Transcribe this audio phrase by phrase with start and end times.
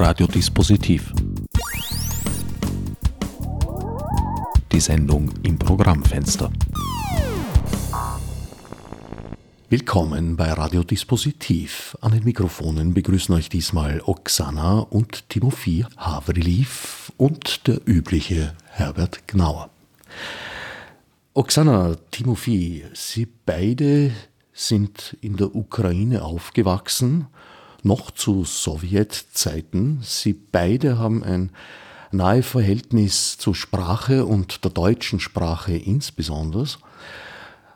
[0.00, 1.12] Radiodispositiv.
[4.70, 6.52] Die Sendung im Programmfenster.
[9.68, 11.98] Willkommen bei Radiodispositiv.
[12.00, 19.68] An den Mikrofonen begrüßen euch diesmal Oksana und Timofie Havriliv und der übliche Herbert Gnauer.
[21.34, 24.12] Oksana, Timofie, Sie beide
[24.52, 27.26] sind in der Ukraine aufgewachsen
[27.84, 30.00] noch zu Sowjetzeiten.
[30.02, 31.50] Sie beide haben ein
[32.10, 36.66] nahe Verhältnis zur Sprache und der deutschen Sprache insbesondere.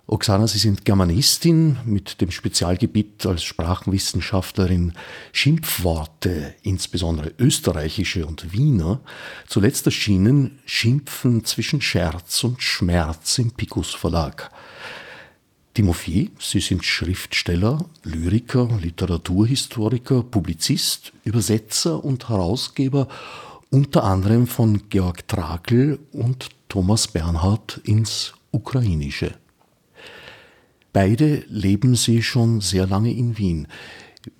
[0.06, 4.94] Oksana, Sie sind Germanistin mit dem Spezialgebiet als Sprachenwissenschaftlerin
[5.32, 9.00] Schimpfworte, insbesondere österreichische und Wiener.
[9.46, 14.50] Zuletzt erschienen Schimpfen zwischen Scherz und Schmerz im Picus Verlag.
[15.74, 23.08] Timofie, Sie sind Schriftsteller, Lyriker, Literaturhistoriker, Publizist, Übersetzer und Herausgeber
[23.70, 29.34] unter anderem von Georg Trakl und Thomas Bernhard ins Ukrainische.
[30.92, 33.66] Beide leben Sie schon sehr lange in Wien.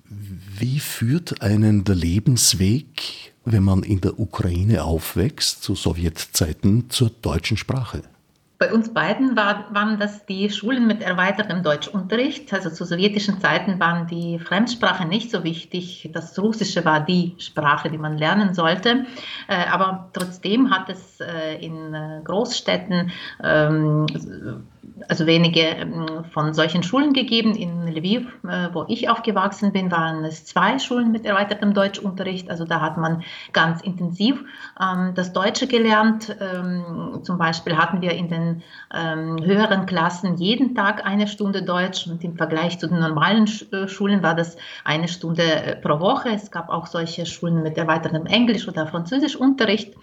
[0.05, 7.57] Wie führt einen der Lebensweg, wenn man in der Ukraine aufwächst, zu Sowjetzeiten, zur deutschen
[7.57, 8.03] Sprache?
[8.63, 12.53] Bei uns beiden war, waren das die Schulen mit erweitertem Deutschunterricht.
[12.53, 16.09] Also zu sowjetischen Zeiten waren die Fremdsprachen nicht so wichtig.
[16.13, 19.05] Das Russische war die Sprache, die man lernen sollte.
[19.49, 23.11] Äh, aber trotzdem hat es äh, in äh, Großstädten
[23.43, 24.07] ähm,
[25.07, 27.55] also wenige ähm, von solchen Schulen gegeben.
[27.55, 32.49] In Lviv, äh, wo ich aufgewachsen bin, waren es zwei Schulen mit erweitertem Deutschunterricht.
[32.49, 34.43] Also da hat man ganz intensiv
[34.79, 36.35] ähm, das Deutsche gelernt.
[36.39, 42.23] Ähm, zum Beispiel hatten wir in den höheren Klassen jeden Tag eine Stunde Deutsch und
[42.23, 46.29] im Vergleich zu den normalen äh, Schulen war das eine Stunde äh, pro Woche.
[46.29, 49.93] Es gab auch solche Schulen mit erweitertem Englisch- oder Französischunterricht.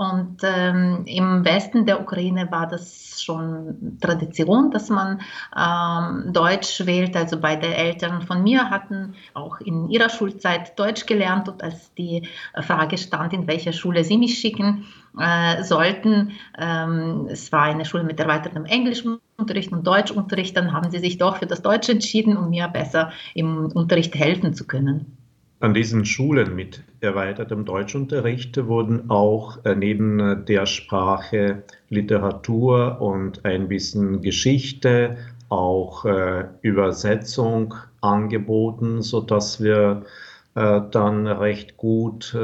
[0.00, 5.20] Und ähm, im Westen der Ukraine war das schon Tradition, dass man
[5.54, 7.14] ähm, Deutsch wählt.
[7.14, 12.26] Also beide Eltern von mir hatten auch in ihrer Schulzeit Deutsch gelernt und als die
[12.62, 14.86] Frage stand, in welche Schule sie mich schicken
[15.18, 21.00] äh, sollten, ähm, es war eine Schule mit erweitertem Englischunterricht und Deutschunterricht, dann haben sie
[21.00, 25.19] sich doch für das Deutsch entschieden, um mir besser im Unterricht helfen zu können.
[25.62, 33.68] An diesen Schulen mit erweitertem Deutschunterricht wurden auch äh, neben der Sprache Literatur und ein
[33.68, 35.18] bisschen Geschichte
[35.50, 40.04] auch äh, Übersetzung angeboten, sodass wir
[40.54, 42.34] äh, dann recht gut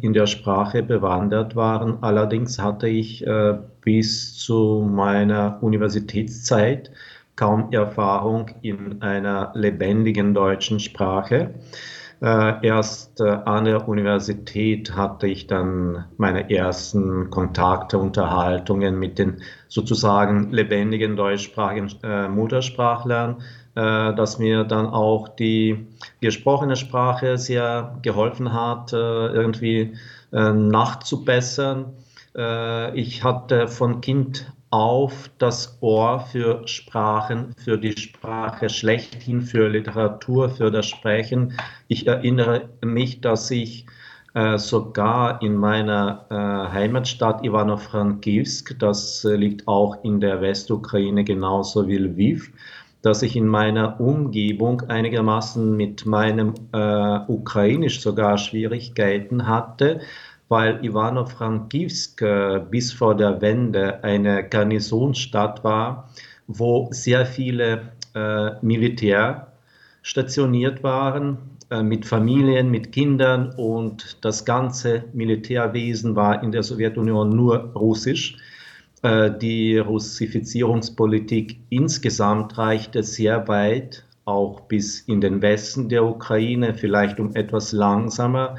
[0.00, 2.02] in der Sprache bewandert waren.
[2.02, 3.26] Allerdings hatte ich
[3.82, 6.90] bis zu meiner Universitätszeit
[7.36, 11.52] kaum Erfahrung in einer lebendigen deutschen Sprache.
[12.24, 19.42] Äh, erst äh, an der Universität hatte ich dann meine ersten Kontakte, Unterhaltungen mit den
[19.68, 23.42] sozusagen lebendigen deutschsprachigen äh, Muttersprachlern,
[23.74, 25.88] dass mir dann auch die
[26.20, 29.96] gesprochene Sprache sehr geholfen hat, irgendwie
[30.30, 31.86] nachzubessern.
[32.94, 40.48] ich hatte von Kind auf das Ohr für Sprachen, für die Sprache schlechthin, für Literatur,
[40.48, 41.52] für das Sprechen.
[41.86, 43.86] Ich erinnere mich, dass ich
[44.34, 51.86] äh, sogar in meiner äh, Heimatstadt Ivano-Frankivsk, das äh, liegt auch in der Westukraine genauso
[51.86, 52.50] wie Lviv,
[53.00, 60.00] dass ich in meiner Umgebung einigermaßen mit meinem äh, Ukrainisch sogar Schwierigkeiten hatte,
[60.48, 66.10] weil Ivano-Frankivsk äh, bis vor der Wende eine Garnisonsstadt war,
[66.46, 69.52] wo sehr viele äh, Militär
[70.02, 71.38] stationiert waren,
[71.70, 78.36] äh, mit Familien, mit Kindern und das ganze Militärwesen war in der Sowjetunion nur russisch.
[79.42, 87.34] Die Russifizierungspolitik insgesamt reichte sehr weit, auch bis in den Westen der Ukraine, vielleicht um
[87.36, 88.56] etwas langsamer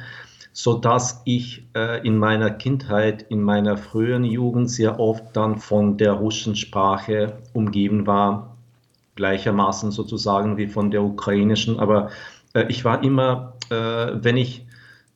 [0.58, 5.98] so dass ich äh, in meiner Kindheit, in meiner frühen Jugend sehr oft dann von
[5.98, 8.56] der russischen Sprache umgeben war,
[9.16, 11.78] gleichermaßen sozusagen wie von der ukrainischen.
[11.78, 12.10] Aber
[12.54, 14.66] äh, ich war immer, äh, wenn ich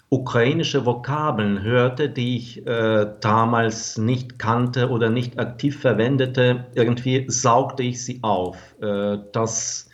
[0.09, 7.83] ukrainische Vokabeln hörte, die ich äh, damals nicht kannte oder nicht aktiv verwendete, irgendwie saugte
[7.83, 8.57] ich sie auf.
[8.81, 9.88] Äh, das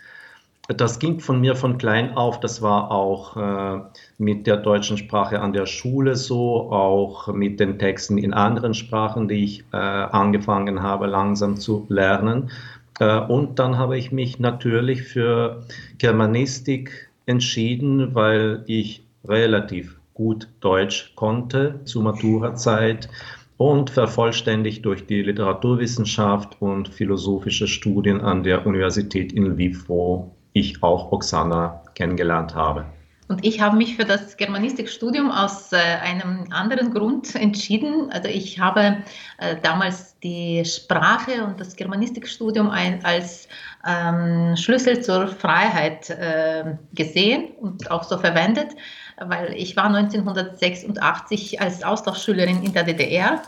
[0.67, 2.39] das ging von mir von klein auf.
[2.39, 3.81] Das war auch äh,
[4.17, 9.27] mit der deutschen Sprache an der Schule so, auch mit den Texten in anderen Sprachen,
[9.27, 12.49] die ich äh, angefangen habe langsam zu lernen.
[12.99, 15.63] Äh, und dann habe ich mich natürlich für
[15.99, 23.09] Germanistik entschieden, weil ich relativ gut Deutsch konnte zur Maturazeit
[23.57, 30.81] und vervollständigt durch die Literaturwissenschaft und philosophische Studien an der Universität in Lviv, wo ich
[30.81, 32.85] auch Oksana kennengelernt habe.
[33.27, 38.11] Und ich habe mich für das Germanistikstudium aus äh, einem anderen Grund entschieden.
[38.11, 38.97] Also ich habe
[39.39, 43.49] äh, damals die Sprache und das Germanistikstudium ein, als
[43.85, 48.69] ähm, Schlüssel zur Freiheit äh, gesehen und auch so verwendet,
[49.17, 53.41] weil ich war 1986 als Austauschschülerin in der DDR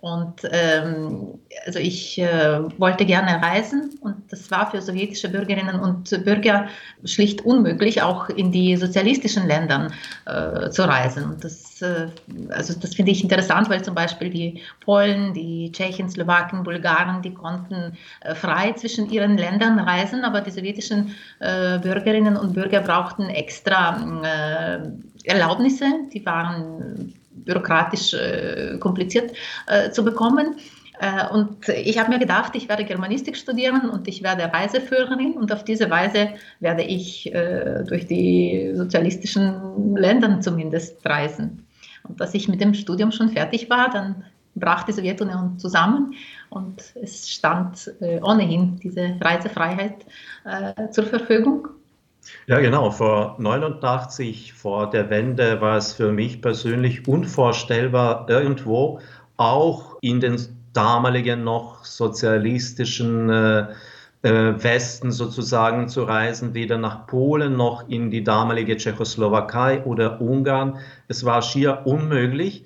[0.00, 6.10] und ähm, also ich äh, wollte gerne reisen und das war für sowjetische Bürgerinnen und
[6.24, 6.68] Bürger
[7.04, 9.92] schlicht unmöglich, auch in die sozialistischen Ländern
[10.26, 11.24] äh, zu reisen.
[11.24, 12.08] Und das, äh,
[12.50, 17.34] also das finde ich interessant, weil zum Beispiel die Polen, die Tschechen, Slowaken, Bulgaren, die
[17.34, 23.28] konnten äh, frei zwischen ihren Ländern reisen, aber die sowjetischen äh, Bürgerinnen und Bürger brauchten
[23.28, 24.80] extra äh,
[25.24, 29.32] Erlaubnisse, die waren bürokratisch äh, kompliziert
[29.66, 30.56] äh, zu bekommen.
[31.00, 35.52] Äh, und ich habe mir gedacht, ich werde Germanistik studieren und ich werde Reiseführerin und
[35.52, 36.30] auf diese Weise
[36.60, 41.66] werde ich äh, durch die sozialistischen Länder zumindest reisen.
[42.06, 44.24] Und als ich mit dem Studium schon fertig war, dann
[44.54, 46.14] brach die Sowjetunion zusammen
[46.50, 50.04] und es stand äh, ohnehin diese Reisefreiheit
[50.44, 51.68] äh, zur Verfügung.
[52.46, 52.90] Ja, genau.
[52.90, 59.00] Vor 89, vor der Wende, war es für mich persönlich unvorstellbar, irgendwo
[59.36, 60.36] auch in den
[60.72, 63.66] damaligen noch sozialistischen äh,
[64.22, 70.78] äh, Westen sozusagen zu reisen, weder nach Polen noch in die damalige Tschechoslowakei oder Ungarn.
[71.08, 72.64] Es war schier unmöglich.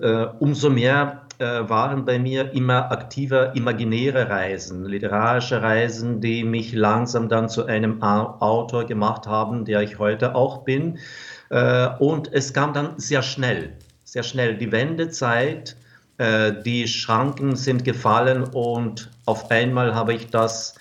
[0.00, 7.28] Äh, umso mehr waren bei mir immer aktive imaginäre Reisen, literarische Reisen, die mich langsam
[7.28, 10.98] dann zu einem Autor gemacht haben, der ich heute auch bin.
[11.50, 13.72] Äh, und es kam dann sehr schnell,
[14.04, 15.76] sehr schnell die Wendezeit,
[16.18, 20.74] äh, die Schranken sind gefallen und auf einmal habe ich das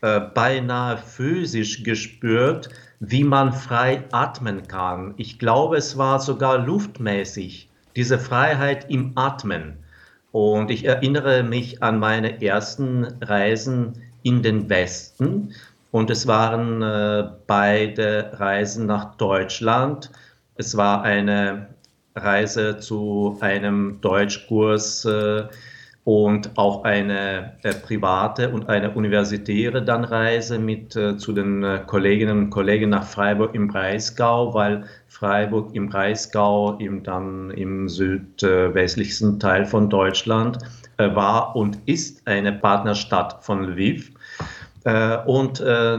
[0.00, 2.70] beinahe physisch gespürt,
[3.00, 5.12] wie man frei atmen kann.
[5.18, 9.76] Ich glaube, es war sogar luftmäßig, diese Freiheit im Atmen.
[10.32, 15.54] Und ich erinnere mich an meine ersten Reisen in den Westen.
[15.90, 20.10] Und es waren äh, beide Reisen nach Deutschland.
[20.56, 21.68] Es war eine
[22.14, 25.44] Reise zu einem Deutschkurs äh,
[26.10, 31.82] und auch eine äh, private und eine universitäre dann Reise mit äh, zu den äh,
[31.86, 39.38] Kolleginnen und Kollegen nach Freiburg im Breisgau, weil Freiburg im Breisgau im, dann im südwestlichsten
[39.38, 40.58] Teil von Deutschland
[40.96, 44.10] äh, war und ist eine Partnerstadt von Lviv.
[44.82, 45.98] Äh, und äh,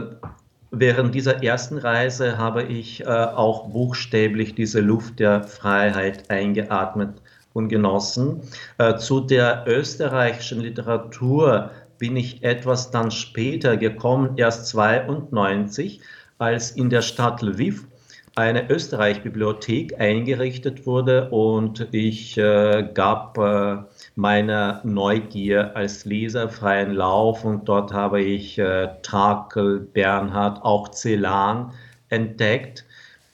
[0.72, 7.22] während dieser ersten Reise habe ich auch buchstäblich diese Luft der Freiheit eingeatmet
[7.52, 8.42] und genossen.
[8.78, 16.00] Äh, zu der österreichischen Literatur bin ich etwas dann später gekommen, erst 92,
[16.38, 17.86] als in der Stadt Lviv
[18.34, 23.76] eine Österreich-Bibliothek eingerichtet wurde und ich äh, gab äh,
[24.14, 31.72] meiner Neugier als Leser freien Lauf und dort habe ich äh, Takel, Bernhard, auch Celan
[32.08, 32.86] entdeckt,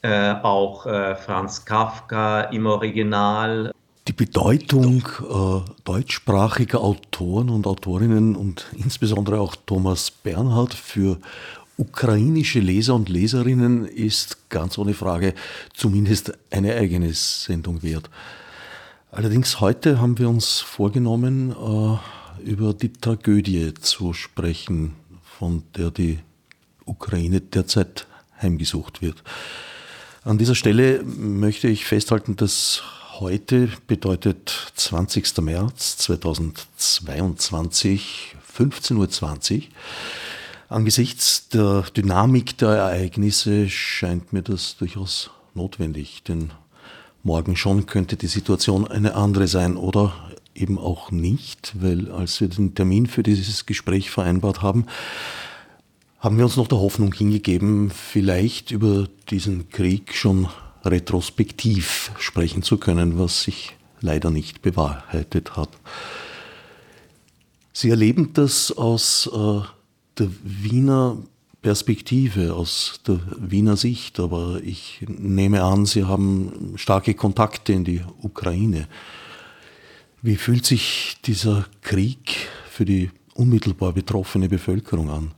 [0.03, 3.72] äh, auch äh, Franz Kafka im Original
[4.08, 11.19] die Bedeutung äh, deutschsprachiger Autoren und Autorinnen und insbesondere auch Thomas Bernhard für
[11.77, 15.34] ukrainische Leser und Leserinnen ist ganz ohne Frage
[15.74, 18.08] zumindest eine eigene Sendung wert.
[19.12, 24.94] Allerdings heute haben wir uns vorgenommen, äh, über die Tragödie zu sprechen,
[25.38, 26.19] von der die
[26.86, 28.06] Ukraine derzeit
[28.41, 29.22] heimgesucht wird.
[30.24, 32.82] An dieser Stelle möchte ich festhalten, dass
[33.20, 35.39] Heute bedeutet 20.
[35.39, 39.63] März 2022, 15.20 Uhr.
[40.69, 46.53] Angesichts der Dynamik der Ereignisse scheint mir das durchaus notwendig, denn
[47.25, 50.13] morgen schon könnte die Situation eine andere sein oder
[50.55, 54.87] eben auch nicht, weil als wir den Termin für dieses Gespräch vereinbart haben,
[56.20, 60.46] haben wir uns noch der Hoffnung hingegeben, vielleicht über diesen Krieg schon
[60.85, 65.70] retrospektiv sprechen zu können, was sich leider nicht bewahrheitet hat.
[67.73, 69.61] Sie erleben das aus äh,
[70.19, 71.19] der Wiener
[71.61, 78.01] Perspektive, aus der Wiener Sicht, aber ich nehme an, Sie haben starke Kontakte in die
[78.23, 78.87] Ukraine.
[80.23, 85.32] Wie fühlt sich dieser Krieg für die unmittelbar betroffene Bevölkerung an?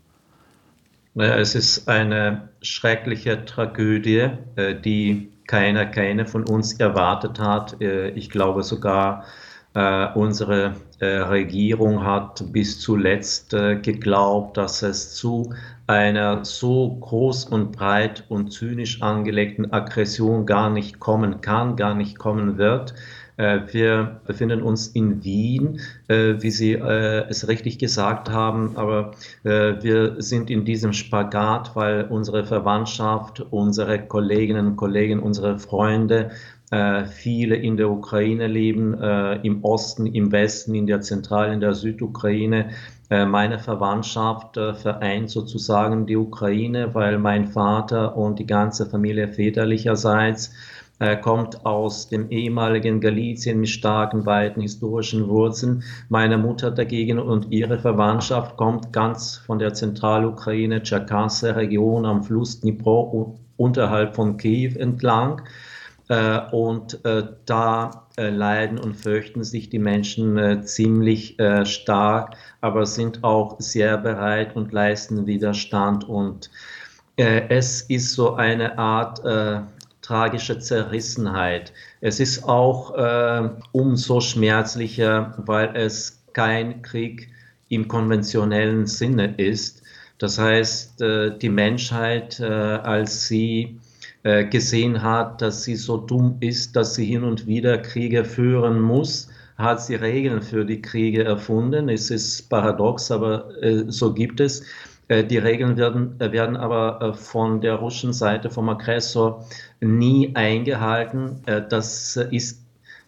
[1.14, 7.82] Es ist eine schreckliche Tragödie, äh, die keiner, keine von uns erwartet hat.
[7.82, 9.24] Äh, ich glaube sogar,
[9.74, 15.54] äh, unsere Regierung hat bis zuletzt geglaubt, dass es zu
[15.86, 22.18] einer so groß und breit und zynisch angelegten Aggression gar nicht kommen kann, gar nicht
[22.18, 22.92] kommen wird.
[23.40, 29.12] Äh, wir befinden uns in Wien, äh, wie Sie äh, es richtig gesagt haben, aber
[29.42, 36.30] wir sind in diesem Spagat, weil unsere Verwandtschaft, unsere Kolleginnen und Kollegen, unsere Freunde,
[37.10, 38.94] viele in der Ukraine leben,
[39.42, 42.70] im Osten, im Westen, in der Zentral-, in der Südukraine.
[43.08, 50.79] Meine Verwandtschaft vereint sozusagen die Ukraine, weil mein Vater und die ganze Familie väterlicherseits er
[51.22, 55.82] kommt aus dem ehemaligen Galizien mit starken, weiten historischen Wurzeln.
[56.10, 63.38] Meine Mutter dagegen und ihre Verwandtschaft kommt ganz von der Zentralukraine, Tscherkasse-Region am Fluss Dnipro
[63.56, 65.42] unterhalb von Kiew entlang.
[66.10, 73.22] Äh, und äh, da äh, leiden und fürchten sich die Menschen ziemlich stark, aber sind
[73.22, 76.08] auch sehr bereit und leisten Widerstand.
[76.08, 76.50] Und
[77.16, 79.20] es ist so eine Art
[80.10, 81.72] tragische Zerrissenheit.
[82.00, 87.28] Es ist auch äh, umso schmerzlicher, weil es kein Krieg
[87.68, 89.82] im konventionellen Sinne ist.
[90.18, 93.78] Das heißt, äh, die Menschheit, äh, als sie
[94.24, 98.80] äh, gesehen hat, dass sie so dumm ist, dass sie hin und wieder Kriege führen
[98.80, 101.88] muss, hat sie Regeln für die Kriege erfunden.
[101.88, 104.64] Es ist paradox, aber äh, so gibt es.
[105.10, 109.44] Äh, die Regeln werden, äh, werden aber äh, von der russischen Seite, vom Aggressor,
[109.80, 111.42] nie eingehalten.
[111.68, 112.62] Das ist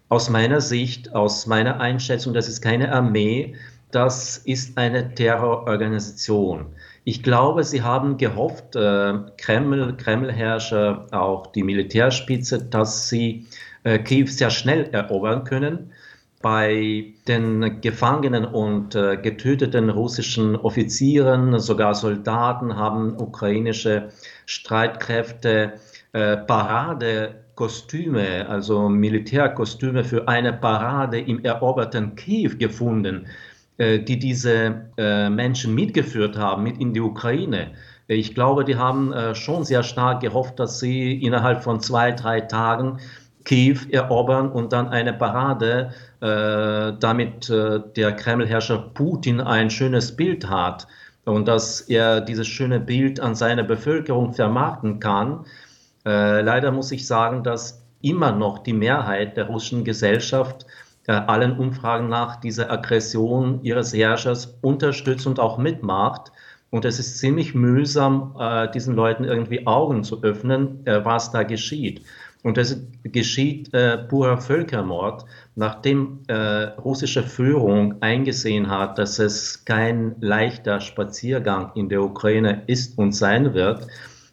[0.08, 3.54] aus meiner Sicht, aus meiner Einschätzung, das ist keine Armee,
[3.92, 6.66] das ist eine Terrororganisation.
[7.04, 13.46] Ich glaube, sie haben gehofft, Kreml, Kremlherrscher, auch die Militärspitze, dass sie
[14.04, 15.92] Kiew sehr schnell erobern können
[16.42, 24.08] bei den Gefangenen und äh, getöteten russischen Offizieren, sogar Soldaten, haben ukrainische
[24.44, 25.74] Streitkräfte
[26.12, 33.28] äh, Paradekostüme, also Militärkostüme für eine Parade im eroberten Kiew gefunden,
[33.78, 37.70] äh, die diese Menschen mitgeführt haben, mit in die Ukraine.
[38.06, 42.98] Ich glaube, die haben schon sehr stark gehofft, dass sie innerhalb von zwei, drei Tagen
[43.44, 50.48] Kiew erobern und dann eine Parade, äh, damit äh, der Kremlherrscher Putin ein schönes Bild
[50.48, 50.86] hat
[51.24, 55.44] und dass er dieses schöne Bild an seine Bevölkerung vermarkten kann.
[56.04, 60.66] Äh, leider muss ich sagen, dass immer noch die Mehrheit der russischen Gesellschaft
[61.06, 66.32] äh, allen Umfragen nach diese Aggression ihres Herrschers unterstützt und auch mitmacht.
[66.70, 71.42] Und es ist ziemlich mühsam, äh, diesen Leuten irgendwie Augen zu öffnen, äh, was da
[71.42, 72.02] geschieht.
[72.42, 80.16] Und das geschieht äh, purer Völkermord, nachdem äh, russische Führung eingesehen hat, dass es kein
[80.20, 83.86] leichter Spaziergang in der Ukraine ist und sein wird,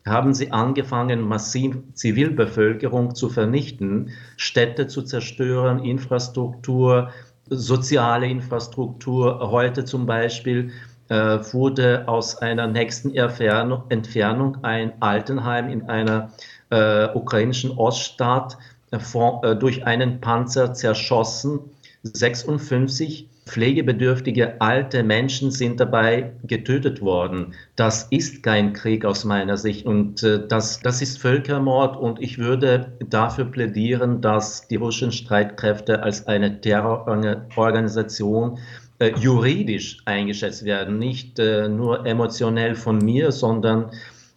[0.08, 7.12] haben sie angefangen, massiv Zivilbevölkerung zu vernichten, Städte zu zerstören, Infrastruktur,
[7.50, 9.52] soziale Infrastruktur.
[9.52, 10.72] Heute zum Beispiel
[11.10, 16.32] äh, wurde aus einer nächsten Entfernung ein Altenheim in einer
[16.70, 18.58] äh, ukrainischen Oststaat
[18.92, 21.60] äh, von, äh, durch einen Panzer zerschossen.
[22.04, 27.56] 56 pflegebedürftige alte Menschen sind dabei getötet worden.
[27.76, 32.38] Das ist kein Krieg aus meiner Sicht und äh, das, das ist Völkermord und ich
[32.38, 38.60] würde dafür plädieren, dass die russischen Streitkräfte als eine Terrororganisation
[39.00, 43.92] äh, juridisch eingeschätzt werden, nicht äh, nur emotionell von mir, sondern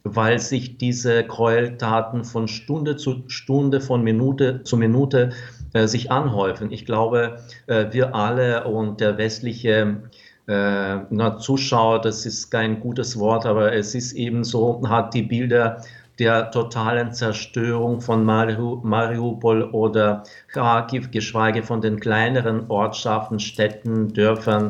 [0.05, 5.31] weil sich diese Gräueltaten von Stunde zu Stunde, von Minute zu Minute
[5.73, 6.73] äh, sich anhäufen.
[6.73, 10.03] Ich glaube, äh, wir alle und der westliche
[10.47, 15.23] äh, na, Zuschauer, das ist kein gutes Wort, aber es ist eben so, hat die
[15.23, 15.83] Bilder
[16.19, 24.69] der totalen Zerstörung von Mariupol oder Kharkiv, geschweige von den kleineren Ortschaften, Städten, Dörfern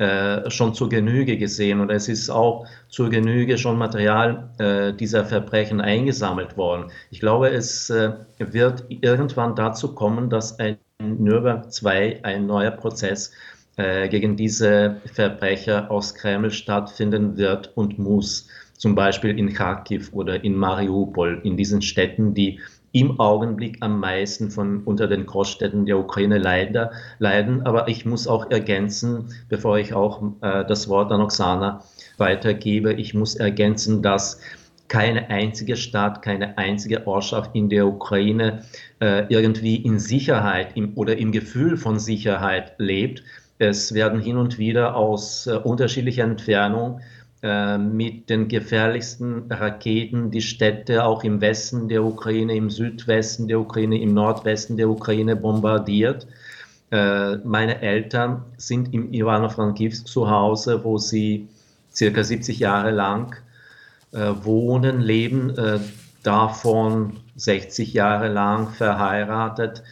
[0.00, 5.24] äh, schon zur Genüge gesehen und es ist auch zur Genüge schon Material äh, dieser
[5.24, 6.90] Verbrechen eingesammelt worden.
[7.10, 13.32] Ich glaube, es äh, wird irgendwann dazu kommen, dass ein Nürnberg II, ein neuer Prozess
[13.76, 18.48] äh, gegen diese Verbrecher aus Kreml stattfinden wird und muss.
[18.76, 22.58] Zum Beispiel in Kharkiv oder in Mariupol, in diesen Städten, die
[22.92, 27.64] im Augenblick am meisten von unter den Großstädten der Ukraine leider, leiden.
[27.66, 31.84] Aber ich muss auch ergänzen, bevor ich auch äh, das Wort an Oksana
[32.18, 34.40] weitergebe, ich muss ergänzen, dass
[34.88, 38.64] keine einzige Stadt, keine einzige Ortschaft in der Ukraine
[39.00, 43.22] äh, irgendwie in Sicherheit im, oder im Gefühl von Sicherheit lebt.
[43.58, 47.00] Es werden hin und wieder aus äh, unterschiedlicher Entfernung
[47.42, 53.98] mit den gefährlichsten Raketen die Städte auch im Westen der Ukraine, im Südwesten der Ukraine,
[53.98, 56.26] im Nordwesten der Ukraine bombardiert.
[56.90, 61.48] Äh, meine Eltern sind im Ivano-Frankivsk zu Hause, wo sie
[61.94, 63.36] circa 70 Jahre lang
[64.12, 65.54] wohnen, leben,
[66.24, 69.84] davon 60 Jahre lang verheiratet.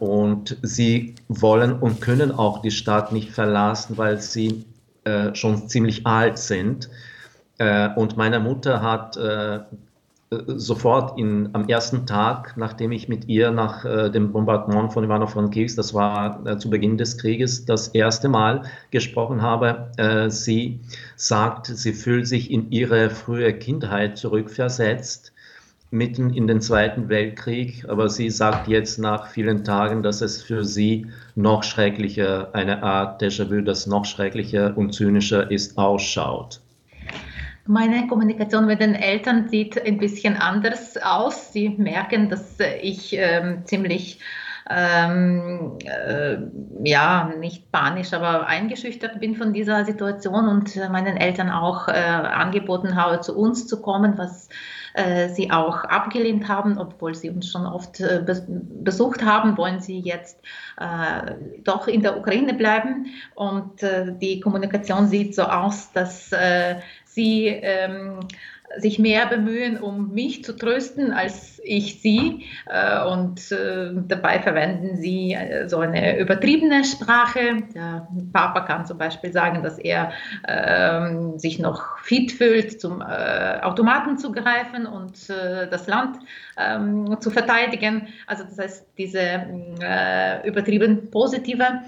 [0.00, 4.66] und sie wollen und können auch die Stadt nicht verlassen, weil sie
[5.08, 6.90] äh, schon ziemlich alt sind.
[7.58, 9.60] Äh, und meine Mutter hat äh,
[10.30, 15.76] sofort in, am ersten Tag, nachdem ich mit ihr nach äh, dem Bombardement von Ivano-Frankivsk,
[15.76, 20.80] das war äh, zu Beginn des Krieges, das erste Mal gesprochen habe, äh, sie
[21.16, 25.27] sagt, sie fühlt sich in ihre frühe Kindheit zurückversetzt
[25.90, 30.64] mitten in den Zweiten Weltkrieg, aber sie sagt jetzt nach vielen Tagen, dass es für
[30.64, 36.60] sie noch schrecklicher, eine Art Déjà-vu, das noch schrecklicher und zynischer ist, ausschaut.
[37.66, 41.52] Meine Kommunikation mit den Eltern sieht ein bisschen anders aus.
[41.52, 44.20] Sie merken, dass ich ähm, ziemlich
[44.70, 46.38] ähm, äh,
[46.82, 52.94] ja, nicht panisch, aber eingeschüchtert bin von dieser Situation und meinen Eltern auch äh, angeboten
[52.94, 54.48] habe, zu uns zu kommen, was
[54.98, 58.24] äh, sie auch abgelehnt haben, obwohl sie uns schon oft äh,
[58.82, 60.40] besucht haben, wollen sie jetzt
[60.78, 63.06] äh, doch in der Ukraine bleiben.
[63.34, 66.30] Und die Kommunikation sieht so aus, dass
[67.04, 68.20] sie ähm,
[68.76, 72.44] sich mehr bemühen, um mich zu trösten, als ich sie.
[72.66, 77.62] Äh, und äh, dabei verwenden sie äh, so eine übertriebene Sprache.
[77.74, 80.12] Der Papa kann zum Beispiel sagen, dass er
[80.46, 86.18] ähm, sich noch fit fühlt, zum Automaten zu greifen und das Land
[86.56, 88.08] ähm, zu verteidigen.
[88.26, 89.44] Also das heißt, diese
[90.44, 91.82] übertrieben positive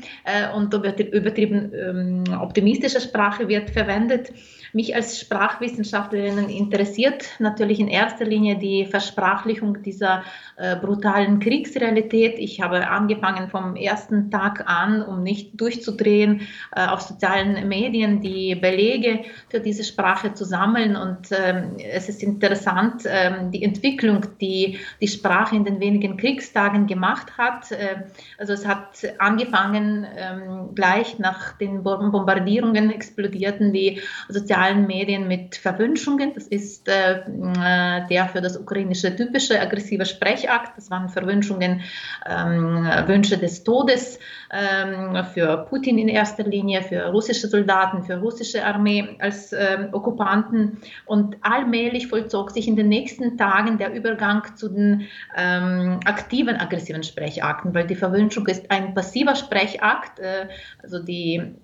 [0.54, 4.32] und übertrieben ähm, optimistische Sprache wird verwendet.
[4.72, 10.22] Mich als Sprachwissenschaftlerin interessiert natürlich in erster Linie die Versprachlichung dieser
[10.56, 12.38] äh, brutalen Kriegsrealität.
[12.38, 16.42] Ich habe angefangen vom ersten Tag an, um nicht durchzudrehen,
[16.74, 20.96] äh, auf sozialen Medien die Belege für diese Sprache zu sammeln.
[20.96, 26.86] Und ähm, es ist interessant, ähm, die Entwicklung, die die Sprache in den wenigen Kriegstagen
[26.86, 27.70] gemacht hat.
[27.72, 28.04] Äh,
[28.38, 36.32] also es hat angefangen ähm, gleich nach den Bombardierungen explodierten die sozialen Medien mit Verwünschungen.
[36.34, 39.14] Das ist äh, äh, der für das ukrainische
[39.50, 40.76] typische aggressive Sprechakt.
[40.76, 41.82] Das waren Verwünschungen,
[42.28, 44.18] ähm, Wünsche des Todes
[44.50, 50.78] ähm, für Putin in erster Linie, für russische Soldaten, für russische Armee als äh, Okkupanten.
[51.06, 57.02] Und allmählich vollzog sich in den nächsten Tagen der Übergang zu den ähm, aktiven aggressiven
[57.02, 60.48] Sprechakten, weil die Verwünschung ist ein passiver Sprechakt, äh,
[60.82, 61.54] also die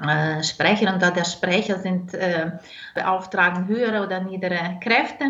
[0.00, 2.52] äh, Sprecher und der Sprecher sind äh,
[2.94, 5.24] beauftragen höhere oder niedere Kräfte.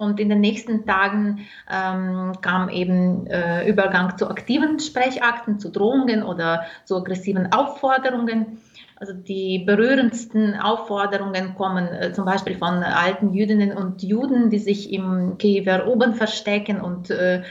[0.00, 6.22] Und in den nächsten Tagen ähm, kam eben äh, Übergang zu aktiven Sprechakten, zu Drohungen
[6.22, 8.62] oder zu aggressiven Aufforderungen.
[8.96, 14.90] Also die berührendsten Aufforderungen kommen äh, zum Beispiel von alten Jüdinnen und Juden, die sich
[14.90, 17.42] im Kiewer oben verstecken und äh,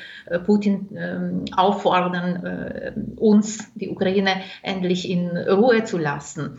[0.44, 6.58] Putin äh, auffordern, uns, die Ukraine, endlich in Ruhe zu lassen.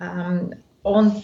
[0.00, 1.22] Ähm, und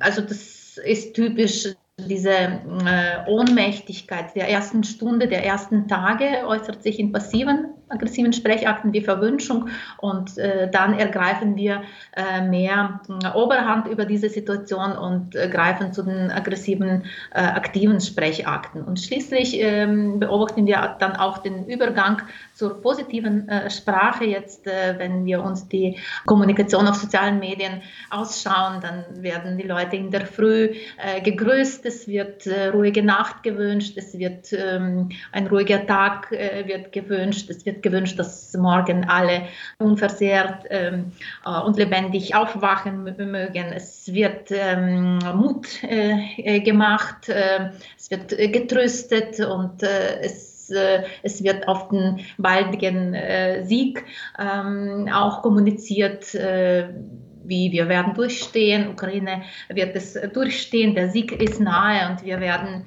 [0.00, 6.98] also das ist typisch diese äh, Ohnmächtigkeit der ersten Stunde, der ersten Tage äußert sich
[6.98, 11.82] in passiven aggressiven Sprechakten wie Verwünschung und äh, dann ergreifen wir
[12.16, 18.00] äh, mehr äh, Oberhand über diese Situation und äh, greifen zu den aggressiven äh, aktiven
[18.00, 18.82] Sprechakten.
[18.82, 22.22] Und schließlich ähm, beobachten wir dann auch den Übergang
[22.54, 24.24] zur positiven äh, Sprache.
[24.24, 30.10] Jetzt, wenn wir uns die Kommunikation auf sozialen Medien ausschauen, dann werden die Leute in
[30.10, 30.74] der Früh
[31.22, 37.64] gegrüßt, es wird ruhige Nacht gewünscht, es wird ähm, ein ruhiger Tag wird gewünscht, es
[37.64, 39.42] wird wird gewünscht, dass morgen alle
[39.78, 41.12] unversehrt ähm,
[41.44, 43.72] äh, und lebendig aufwachen mögen.
[43.74, 51.42] Es wird ähm, Mut äh, gemacht, äh, es wird getröstet und äh, es äh, es
[51.42, 54.04] wird auf den baldigen äh, Sieg
[54.38, 62.10] ähm, auch kommuniziert, wie wir werden durchstehen, Ukraine wird es durchstehen, der Sieg ist nahe
[62.10, 62.84] und wir werden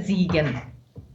[0.00, 0.71] siegen.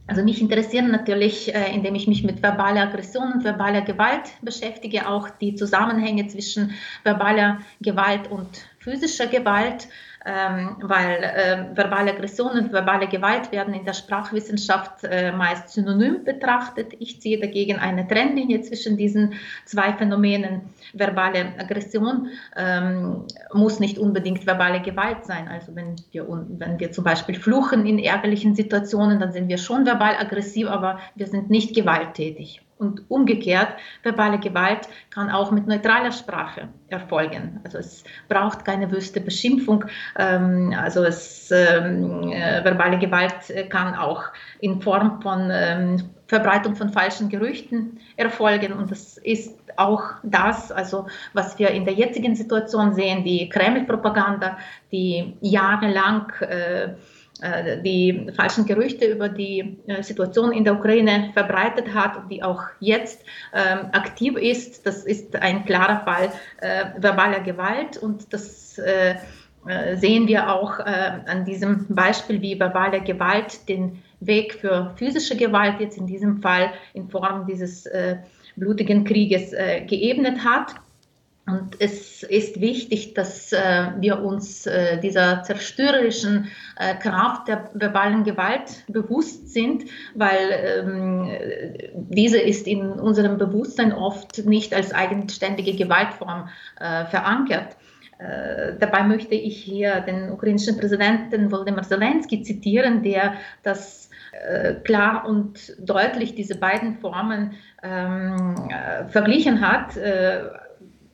[0.08, 5.06] Also mich interessieren natürlich, äh, indem ich mich mit verbaler Aggression und verbaler Gewalt beschäftige,
[5.06, 6.72] auch die Zusammenhänge zwischen
[7.04, 9.86] verbaler Gewalt und physischer Gewalt
[10.28, 16.22] ähm, weil äh, verbale Aggression und verbale Gewalt werden in der Sprachwissenschaft äh, meist synonym
[16.22, 16.92] betrachtet.
[16.98, 20.60] Ich ziehe dagegen eine Trennlinie zwischen diesen zwei Phänomenen.
[20.92, 25.48] Verbale Aggression ähm, muss nicht unbedingt verbale Gewalt sein.
[25.48, 29.86] Also wenn wir, wenn wir zum Beispiel fluchen in ärgerlichen Situationen, dann sind wir schon
[29.86, 32.60] verbal aggressiv, aber wir sind nicht gewalttätig.
[32.78, 37.60] Und umgekehrt, verbale Gewalt kann auch mit neutraler Sprache erfolgen.
[37.64, 39.84] Also es braucht keine wüste Beschimpfung.
[40.16, 43.34] Ähm, also es, ähm, äh, verbale Gewalt
[43.68, 44.24] kann auch
[44.60, 48.74] in Form von ähm, Verbreitung von falschen Gerüchten erfolgen.
[48.74, 54.58] Und das ist auch das, also was wir in der jetzigen Situation sehen, die Kreml-Propaganda,
[54.92, 56.90] die jahrelang äh,
[57.82, 63.24] die falschen Gerüchte über die äh, Situation in der Ukraine verbreitet hat die auch jetzt
[63.54, 64.86] ähm, aktiv ist.
[64.86, 69.14] Das ist ein klarer Fall äh, verbaler Gewalt und das äh,
[69.66, 70.82] äh sehen wir auch äh,
[71.26, 76.72] an diesem Beispiel, wie verbale Gewalt den Weg für physische Gewalt jetzt in diesem Fall
[76.92, 77.88] in Form dieses
[78.56, 79.52] blutigen Krieges
[79.86, 80.74] geebnet hat.
[81.48, 88.24] Und es ist wichtig, dass äh, wir uns äh, dieser zerstörerischen äh, Kraft der verbalen
[88.24, 89.84] Gewalt bewusst sind,
[90.14, 91.30] weil ähm,
[91.94, 96.48] diese ist in unserem Bewusstsein oft nicht als eigenständige Gewaltform
[96.80, 97.76] äh, verankert.
[98.18, 105.24] Äh, dabei möchte ich hier den ukrainischen Präsidenten Volodymyr Zelensky zitieren, der das äh, klar
[105.26, 108.56] und deutlich diese beiden Formen ähm,
[109.08, 109.96] verglichen hat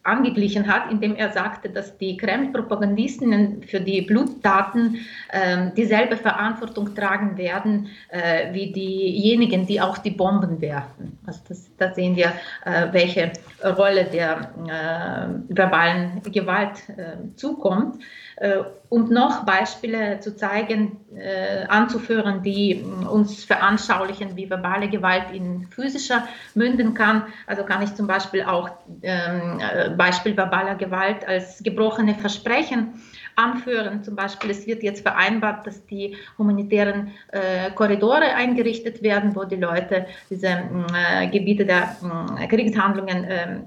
[0.04, 4.98] angeglichen hat, indem er sagte, dass die Kreml-Propagandisten für die Bluttaten
[5.30, 11.18] äh, dieselbe Verantwortung tragen werden äh, wie diejenigen, die auch die Bomben werfen.
[11.26, 12.32] Also das, da sehen wir,
[12.64, 13.32] äh, welche
[13.64, 17.96] Rolle der äh, verbalen Gewalt äh, zukommt.
[18.36, 25.66] Äh, um noch Beispiele zu zeigen, äh, anzuführen, die uns veranschaulichen, wie verbale Gewalt in
[25.68, 27.24] physischer münden kann.
[27.46, 28.70] Also kann ich zum Beispiel auch
[29.02, 32.94] ähm, äh, Beispiel verbaler Gewalt als gebrochene Versprechen
[33.36, 34.02] anführen.
[34.02, 39.56] Zum Beispiel, es wird jetzt vereinbart, dass die humanitären äh, Korridore eingerichtet werden, wo die
[39.56, 41.96] Leute diese äh, Gebiete der
[42.38, 43.64] äh, Kriegshandlungen ähm,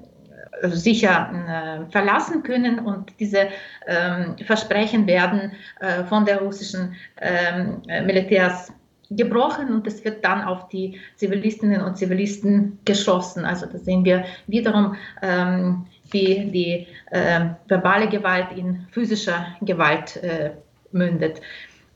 [0.63, 3.47] sicher äh, verlassen können und diese
[3.85, 8.71] ähm, Versprechen werden äh, von der russischen ähm, Militärs
[9.09, 13.45] gebrochen und es wird dann auf die Zivilistinnen und Zivilisten geschossen.
[13.45, 20.51] Also da sehen wir wiederum, ähm, wie die äh, verbale Gewalt in physischer Gewalt äh,
[20.91, 21.41] mündet.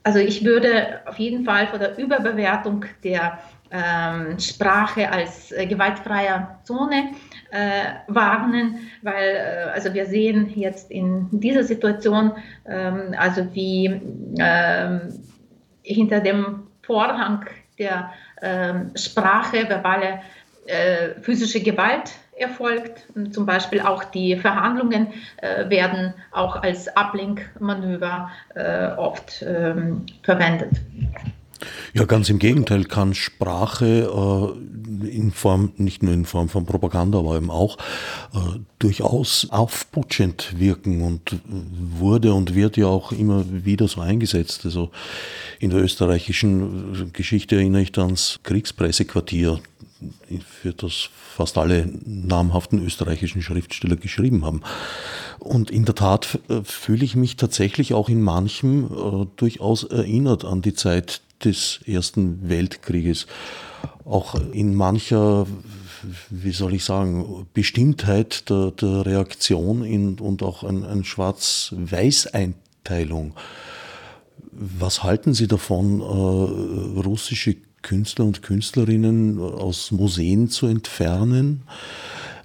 [0.03, 3.39] Also ich würde auf jeden Fall vor der Überbewertung der
[3.71, 7.11] ähm, Sprache als äh, gewaltfreier Zone
[7.51, 12.31] äh, warnen, weil äh, also wir sehen jetzt in dieser Situation,
[12.65, 14.01] ähm, also wie
[14.39, 15.01] ähm,
[15.83, 17.45] hinter dem Vorhang
[17.77, 18.11] der
[18.41, 20.21] ähm, Sprache verbale
[20.65, 23.05] äh, physische Gewalt erfolgt.
[23.31, 30.71] Zum Beispiel auch die Verhandlungen äh, werden auch als Ablenkmanöver äh, oft ähm, verwendet.
[31.93, 34.55] Ja, ganz im Gegenteil kann Sprache
[35.05, 37.77] äh, in Form, nicht nur in Form von Propaganda, aber eben auch
[38.33, 44.65] äh, durchaus aufputschend wirken und wurde und wird ja auch immer wieder so eingesetzt.
[44.65, 44.91] Also
[45.59, 49.59] in der österreichischen Geschichte erinnere ich da ans Kriegspressequartier,
[50.45, 54.61] für das fast alle namhaften österreichischen Schriftsteller geschrieben haben.
[55.39, 60.45] Und in der Tat äh, fühle ich mich tatsächlich auch in manchem äh, durchaus erinnert
[60.45, 63.27] an die Zeit des Ersten Weltkrieges.
[64.05, 65.47] Auch in mancher,
[66.29, 73.35] wie soll ich sagen, Bestimmtheit der, der Reaktion in, und auch ein, ein Schwarz-Weiß-Einteilung.
[74.51, 81.63] Was halten Sie davon, äh, russische Künstler und Künstlerinnen aus Museen zu entfernen?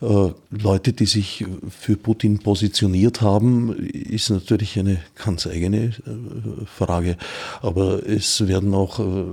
[0.00, 7.16] Äh, Leute, die sich für Putin positioniert haben, ist natürlich eine ganz eigene äh, Frage.
[7.62, 9.24] Aber es werden auch äh,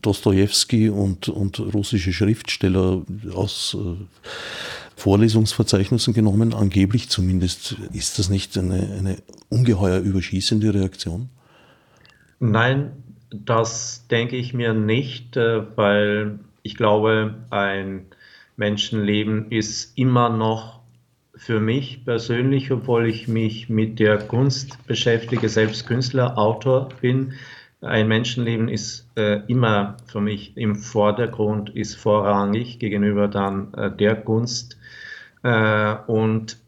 [0.00, 3.02] Dostoevsky und, und russische Schriftsteller
[3.34, 3.76] aus
[4.96, 7.76] Vorlesungsverzeichnissen genommen, angeblich zumindest.
[7.92, 9.16] Ist das nicht eine, eine
[9.48, 11.28] ungeheuer überschießende Reaktion?
[12.40, 12.92] Nein,
[13.30, 18.06] das denke ich mir nicht, weil ich glaube, ein
[18.56, 20.80] Menschenleben ist immer noch
[21.34, 27.32] für mich persönlich, obwohl ich mich mit der Kunst beschäftige, selbst Künstler, Autor bin,
[27.82, 34.14] ein Menschenleben ist äh, immer für mich im Vordergrund, ist vorrangig gegenüber dann äh, der
[34.14, 34.78] Kunst.
[35.42, 36.58] Äh, und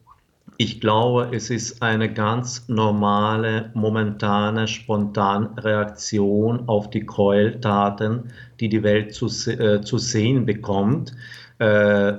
[0.57, 8.33] ich glaube, es ist eine ganz normale, momentane, spontane Reaktion auf die Gräueltaten,
[8.65, 11.13] die die Welt zu, äh, zu sehen bekommt.
[11.59, 12.15] Äh,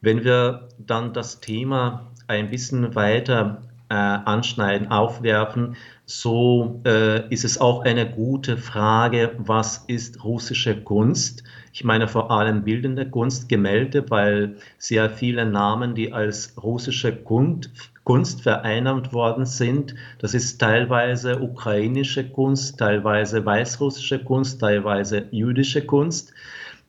[0.00, 5.76] wenn wir dann das Thema ein bisschen weiter äh, anschneiden, aufwerfen,
[6.20, 11.42] so äh, ist es auch eine gute Frage, was ist russische Kunst?
[11.72, 17.70] Ich meine vor allem bildende Kunst, Gemälde, weil sehr viele Namen, die als russische Kunst,
[18.04, 26.34] Kunst vereinnahmt worden sind, das ist teilweise ukrainische Kunst, teilweise weißrussische Kunst, teilweise jüdische Kunst.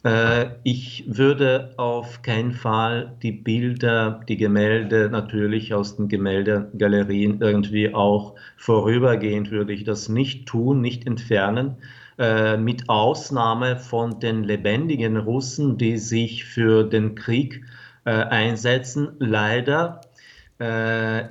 [0.04, 7.94] Äh, ich würde auf keinen Fall die Bilder, die Gemälde natürlich aus den Gemäldegalerien irgendwie
[7.94, 11.78] auch vorübergehend würde ich das nicht tun, nicht entfernen.
[12.20, 17.64] Äh, mit Ausnahme von den lebendigen Russen, die sich für den Krieg
[18.06, 19.10] äh, einsetzen.
[19.20, 20.02] Leider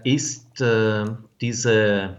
[0.04, 0.62] ist
[1.40, 2.16] diese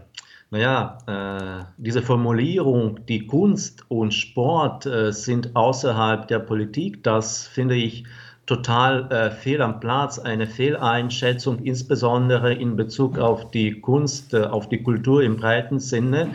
[0.54, 7.74] naja, äh, diese Formulierung, die Kunst und Sport äh, sind außerhalb der Politik, das finde
[7.74, 8.04] ich
[8.46, 14.68] total äh, fehl am Platz, eine Fehleinschätzung, insbesondere in Bezug auf die Kunst, äh, auf
[14.68, 16.28] die Kultur im breiten Sinne.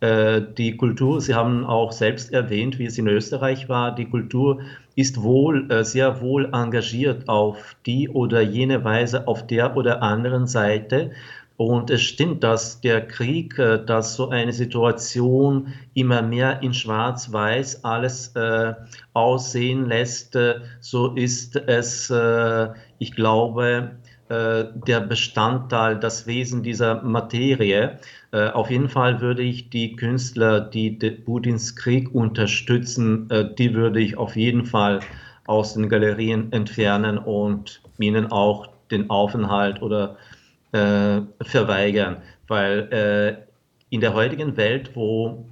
[0.00, 4.62] Äh, die Kultur, Sie haben auch selbst erwähnt, wie es in Österreich war, die Kultur
[4.96, 10.48] ist wohl äh, sehr wohl engagiert auf die oder jene Weise auf der oder anderen
[10.48, 11.12] Seite.
[11.60, 17.84] Und es stimmt, dass der Krieg, äh, dass so eine Situation immer mehr in Schwarz-Weiß
[17.84, 18.72] alles äh,
[19.12, 22.68] aussehen lässt, äh, so ist es, äh,
[22.98, 23.90] ich glaube,
[24.30, 27.98] äh, der Bestandteil, das Wesen dieser Materie.
[28.32, 34.16] Äh, auf jeden Fall würde ich die Künstler, die Putins Krieg unterstützen, die würde ich
[34.16, 35.00] auf jeden Fall
[35.46, 40.39] aus den Galerien entfernen und ihnen auch den Aufenthalt oder äh,
[40.72, 43.50] verweigern, weil äh,
[43.90, 45.46] in der heutigen Welt, wo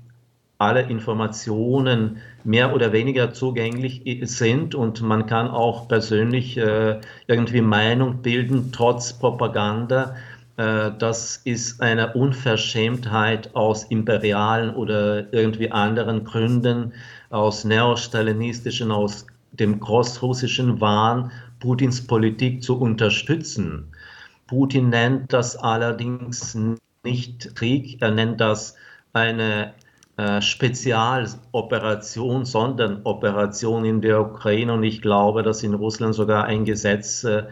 [0.59, 8.22] alle Informationen mehr oder weniger zugänglich sind und man kann auch persönlich äh, irgendwie Meinung
[8.22, 10.16] bilden, trotz Propaganda.
[10.57, 16.92] Äh, das ist eine Unverschämtheit aus imperialen oder irgendwie anderen Gründen,
[17.31, 23.92] aus neostalinistischen, aus dem großrussischen Wahn, Putins Politik zu unterstützen.
[24.48, 26.58] Putin nennt das allerdings
[27.04, 28.74] nicht Krieg, er nennt das
[29.12, 29.74] eine
[30.16, 34.72] äh, Spezialoperation, Sonderoperation in der Ukraine.
[34.72, 37.44] Und ich glaube, dass in Russland sogar ein Gesetz äh,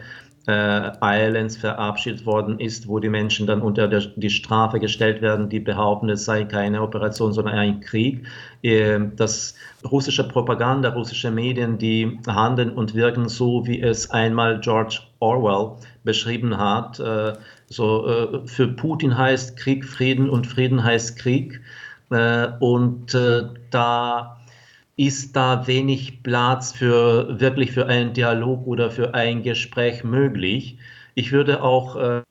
[0.47, 5.49] äh, eilends verabschiedet worden ist, wo die Menschen dann unter der, die Strafe gestellt werden,
[5.49, 8.25] die behaupten, es sei keine Operation, sondern ein Krieg.
[8.63, 9.55] Äh, das
[9.91, 16.57] russische Propaganda, russische Medien, die handeln und wirken so, wie es einmal George Orwell beschrieben
[16.57, 16.99] hat.
[16.99, 17.33] Äh,
[17.67, 21.59] so, äh, für Putin heißt Krieg Frieden und Frieden heißt Krieg.
[22.09, 24.36] Äh, und äh, da
[24.97, 30.77] ist da wenig Platz für wirklich für einen Dialog oder für ein Gespräch möglich.
[31.13, 32.21] Ich würde auch äh,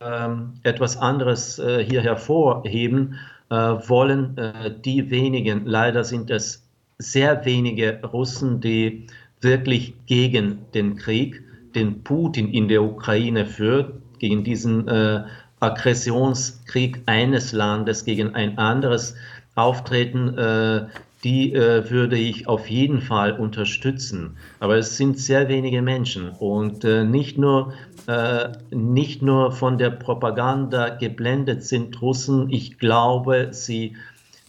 [0.64, 3.18] etwas anderes äh, hier hervorheben
[3.50, 4.36] äh, wollen.
[4.36, 9.06] Äh, die wenigen, leider sind es sehr wenige Russen, die
[9.40, 11.42] wirklich gegen den Krieg,
[11.74, 15.24] den Putin in der Ukraine führt, gegen diesen äh,
[15.60, 19.14] Aggressionskrieg eines Landes gegen ein anderes
[19.54, 20.86] auftreten, äh,
[21.26, 24.36] die äh, würde ich auf jeden Fall unterstützen.
[24.60, 27.72] Aber es sind sehr wenige Menschen und äh, nicht, nur,
[28.06, 32.48] äh, nicht nur von der Propaganda geblendet sind Russen.
[32.50, 33.96] Ich glaube, sie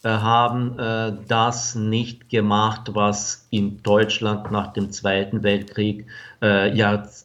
[0.04, 6.06] äh, haben äh, das nicht gemacht, was in Deutschland nach dem Zweiten Weltkrieg
[6.44, 6.70] äh,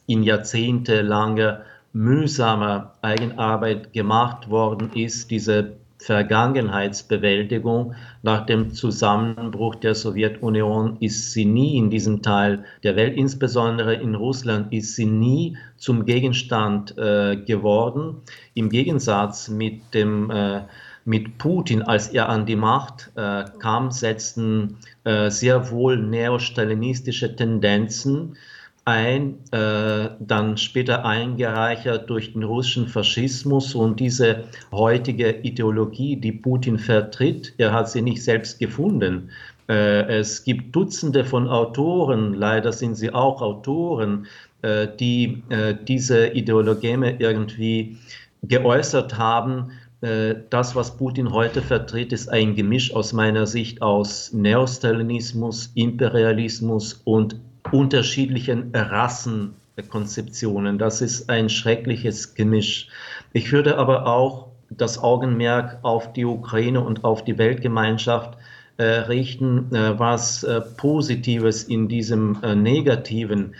[0.06, 1.60] in jahrzehntelanger
[1.92, 7.94] mühsamer Eigenarbeit gemacht worden ist, diese Vergangenheitsbewältigung.
[8.22, 14.14] Nach dem Zusammenbruch der Sowjetunion ist sie nie in diesem Teil der Welt, insbesondere in
[14.14, 18.22] Russland, ist sie nie zum Gegenstand äh, geworden.
[18.54, 20.62] Im Gegensatz mit dem äh,
[21.04, 28.36] mit Putin, als er an die Macht äh, kam, setzten äh, sehr wohl neostalinistische Tendenzen
[28.84, 36.78] ein, äh, dann später eingereichert durch den russischen Faschismus und diese heutige Ideologie, die Putin
[36.78, 39.30] vertritt, er hat sie nicht selbst gefunden.
[39.68, 44.26] Äh, es gibt Dutzende von Autoren, leider sind sie auch Autoren,
[44.62, 47.98] äh, die äh, diese Ideologeme irgendwie
[48.42, 49.70] geäußert haben
[50.02, 57.00] äh, das, was Putin heute vertritt, ist ein Gemisch aus meiner Sicht aus Neostalinismus, Imperialismus
[57.04, 57.36] und
[57.72, 60.78] unterschiedlichen Rassenkonzeptionen.
[60.78, 62.88] Das ist ein schreckliches Gemisch.
[63.32, 68.36] Ich würde aber auch das Augenmerk auf die Ukraine und auf die Weltgemeinschaft
[68.76, 73.56] äh, richten, äh, was äh, Positives in diesem Negativen äh,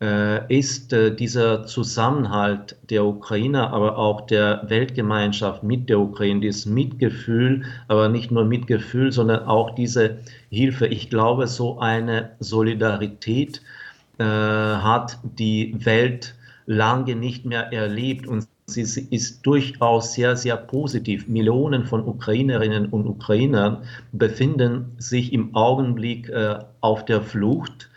[0.00, 7.64] ist äh, dieser Zusammenhalt der Ukrainer, aber auch der Weltgemeinschaft mit der Ukraine, dieses Mitgefühl,
[7.88, 10.18] aber nicht nur Mitgefühl, sondern auch diese
[10.50, 10.86] Hilfe.
[10.86, 13.60] Ich glaube, so eine Solidarität
[14.18, 21.26] äh, hat die Welt lange nicht mehr erlebt und sie ist durchaus sehr, sehr positiv.
[21.26, 23.78] Millionen von Ukrainerinnen und Ukrainern
[24.12, 27.87] befinden sich im Augenblick äh, auf der Flucht äh,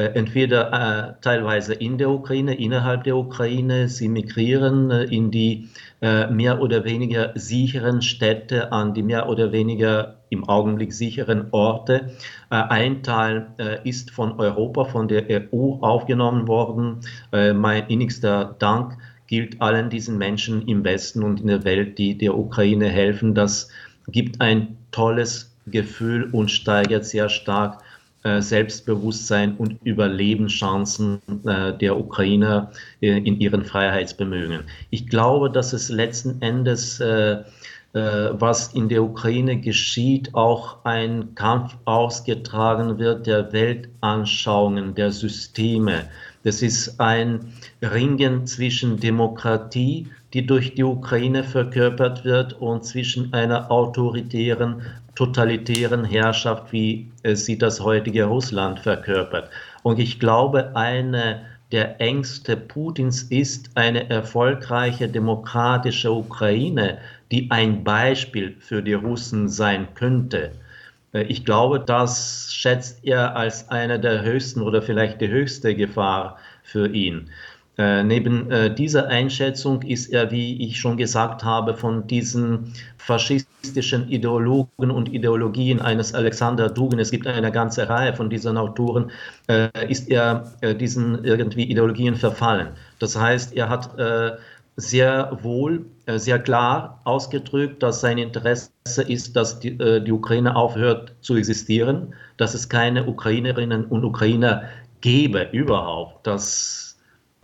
[0.00, 5.70] entweder äh, teilweise in der Ukraine, innerhalb der Ukraine, sie migrieren äh, in die
[6.02, 12.10] äh, mehr oder weniger sicheren Städte, an die mehr oder weniger im Augenblick sicheren Orte.
[12.50, 17.00] Äh, ein Teil äh, ist von Europa, von der EU aufgenommen worden.
[17.32, 22.36] mein innigster Dank gilt allen diesen Menschen im Westen und in der Welt, die der
[22.36, 23.34] Ukraine helfen.
[23.34, 23.70] Das
[24.08, 27.85] gibt ein tolles Gefühl und steigert sehr stark äh,
[28.40, 34.64] Selbstbewusstsein und Überlebenschancen äh, der Ukrainer äh, in ihren Freiheitsbemühungen.
[34.90, 37.00] Ich glaube, dass es letzten Endes
[37.92, 46.04] was in der Ukraine geschieht, auch ein Kampf ausgetragen wird der Weltanschauungen, der Systeme.
[46.42, 53.70] Das ist ein Ringen zwischen Demokratie, die durch die Ukraine verkörpert wird, und zwischen einer
[53.70, 54.82] autoritären
[55.16, 59.50] totalitären Herrschaft, wie sie das heutige Russland verkörpert.
[59.82, 66.98] Und ich glaube, eine der Ängste Putins ist eine erfolgreiche demokratische Ukraine,
[67.32, 70.52] die ein Beispiel für die Russen sein könnte.
[71.12, 76.88] Ich glaube, das schätzt er als eine der höchsten oder vielleicht die höchste Gefahr für
[76.88, 77.30] ihn.
[77.78, 84.08] Äh, neben äh, dieser Einschätzung ist er, wie ich schon gesagt habe, von diesen faschistischen
[84.08, 89.10] Ideologen und Ideologien eines Alexander Dugin, es gibt eine ganze Reihe von diesen Autoren,
[89.48, 92.68] äh, ist er äh, diesen irgendwie Ideologien verfallen.
[92.98, 94.32] Das heißt, er hat äh,
[94.76, 98.70] sehr wohl, sehr klar ausgedrückt, dass sein Interesse
[99.08, 104.64] ist, dass die, die Ukraine aufhört zu existieren, dass es keine Ukrainerinnen und Ukrainer
[105.00, 106.85] gäbe überhaupt, dass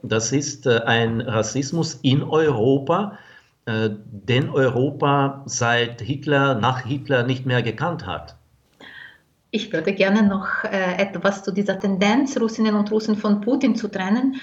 [0.03, 3.19] das ist äh, ein Rassismus in Europa,
[3.67, 8.37] äh, den Europa seit Hitler, nach Hitler nicht mehr gekannt hat.
[9.55, 13.89] Ich würde gerne noch äh, etwas zu dieser Tendenz, Russinnen und Russen von Putin zu
[13.89, 14.37] trennen,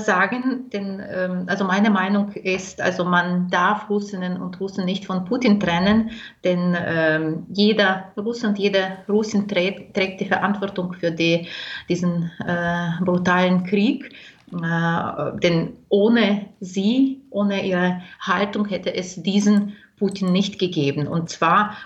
[0.00, 0.68] sagen.
[0.72, 5.60] Denn ähm, also meine Meinung ist, also man darf Russinnen und Russen nicht von Putin
[5.60, 6.10] trennen,
[6.42, 11.46] denn ähm, jeder Russe und jede Russin trägt, trägt die Verantwortung für die,
[11.88, 12.32] diesen
[13.04, 14.12] brutalen Krieg.
[14.52, 21.06] Äh, denn ohne sie, ohne ihre Haltung hätte es diesen Putin nicht gegeben.
[21.06, 21.76] Und zwar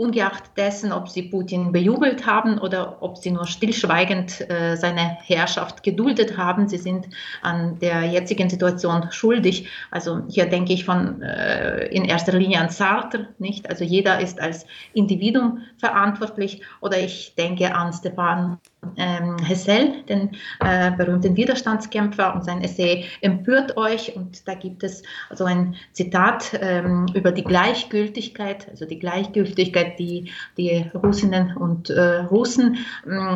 [0.00, 5.82] ungeachtet dessen, ob sie Putin bejubelt haben oder ob sie nur stillschweigend äh, seine Herrschaft
[5.82, 6.68] geduldet haben.
[6.68, 7.08] Sie sind
[7.42, 9.68] an der jetzigen Situation schuldig.
[9.90, 13.68] Also hier denke ich von äh, in erster Linie an Sartre, nicht?
[13.68, 16.62] Also jeder ist als Individuum verantwortlich.
[16.80, 18.56] Oder ich denke an Stefan
[18.96, 24.16] ähm, Hessel, den äh, berühmten Widerstandskämpfer, und sein Essay Empört euch.
[24.16, 30.30] Und da gibt es also ein Zitat ähm, über die Gleichgültigkeit, also die Gleichgültigkeit, die
[30.56, 32.78] die Russinnen und äh, Russen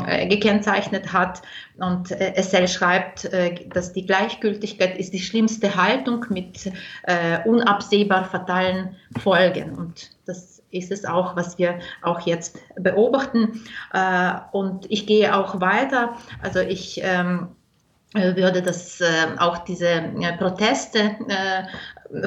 [0.06, 1.42] äh, gekennzeichnet hat.
[1.78, 6.70] Und äh, Hessel schreibt, äh, dass die Gleichgültigkeit ist die schlimmste Haltung mit
[7.02, 9.74] äh, unabsehbar fatalen Folgen.
[9.74, 13.64] Und das ist es auch, was wir auch jetzt beobachten.
[13.92, 16.14] Äh, und ich gehe auch weiter.
[16.42, 17.48] Also ich ähm,
[18.14, 19.06] würde das äh,
[19.38, 21.16] auch diese äh, Proteste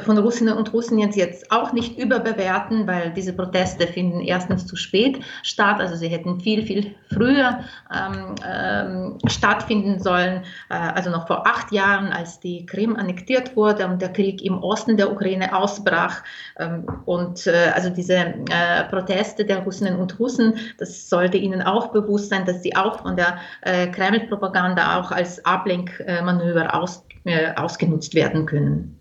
[0.04, 4.76] von Russinnen und Russen jetzt, jetzt auch nicht überbewerten, weil diese Proteste finden erstens zu
[4.76, 5.80] spät statt.
[5.80, 7.60] Also sie hätten viel, viel früher
[7.94, 13.86] ähm, ähm, stattfinden sollen, äh, also noch vor acht Jahren, als die Krim annektiert wurde
[13.86, 16.22] und der Krieg im Osten der Ukraine ausbrach.
[16.58, 21.88] Ähm, und äh, also diese äh, Proteste der Russinnen und Russen, das sollte ihnen auch
[21.88, 28.14] bewusst sein, dass sie auch von der äh, Kreml-Propaganda auch als Ablenkmanöver aus, äh, ausgenutzt
[28.14, 28.97] werden können.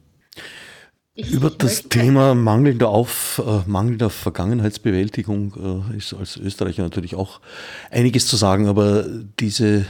[1.20, 7.42] Ich Über das Thema mangelnder, Auf, äh, mangelnder Vergangenheitsbewältigung äh, ist als Österreicher natürlich auch
[7.90, 9.04] einiges zu sagen, aber
[9.40, 9.88] diese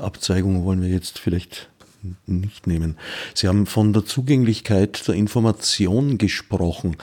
[0.00, 1.68] Abzweigung wollen wir jetzt vielleicht
[2.26, 2.96] nicht nehmen.
[3.34, 6.96] Sie haben von der Zugänglichkeit der Information gesprochen.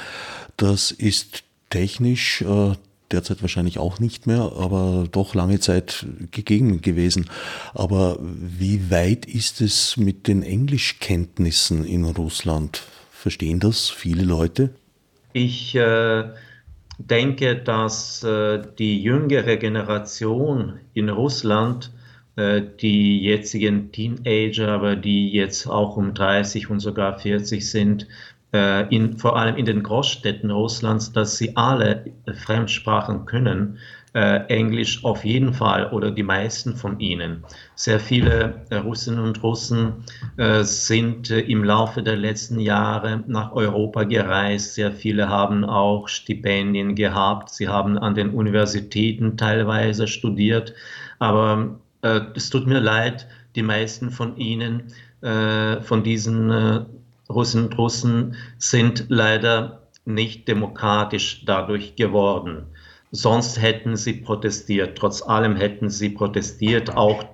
[0.57, 2.73] Das ist technisch äh,
[3.09, 7.29] derzeit wahrscheinlich auch nicht mehr, aber doch lange Zeit gegeben gewesen.
[7.73, 12.81] Aber wie weit ist es mit den Englischkenntnissen in Russland?
[13.21, 14.71] Verstehen das viele Leute?
[15.31, 16.23] Ich äh,
[16.97, 21.91] denke, dass äh, die jüngere Generation in Russland,
[22.35, 28.07] äh, die jetzigen Teenager, aber die jetzt auch um 30 und sogar 40 sind,
[28.55, 33.77] äh, in, vor allem in den Großstädten Russlands, dass sie alle Fremdsprachen können.
[34.13, 37.45] Äh, Englisch auf jeden Fall oder die meisten von ihnen.
[37.75, 40.03] Sehr viele äh, Russinnen und Russen
[40.35, 44.73] äh, sind äh, im Laufe der letzten Jahre nach Europa gereist.
[44.73, 47.51] Sehr viele haben auch Stipendien gehabt.
[47.51, 50.73] Sie haben an den Universitäten teilweise studiert.
[51.19, 56.87] Aber äh, es tut mir leid, die meisten von ihnen, von diesen
[57.29, 62.65] Russen und Russen sind leider nicht demokratisch dadurch geworden.
[63.11, 64.97] Sonst hätten sie protestiert.
[64.97, 66.95] Trotz allem hätten sie protestiert.
[66.95, 67.25] Auch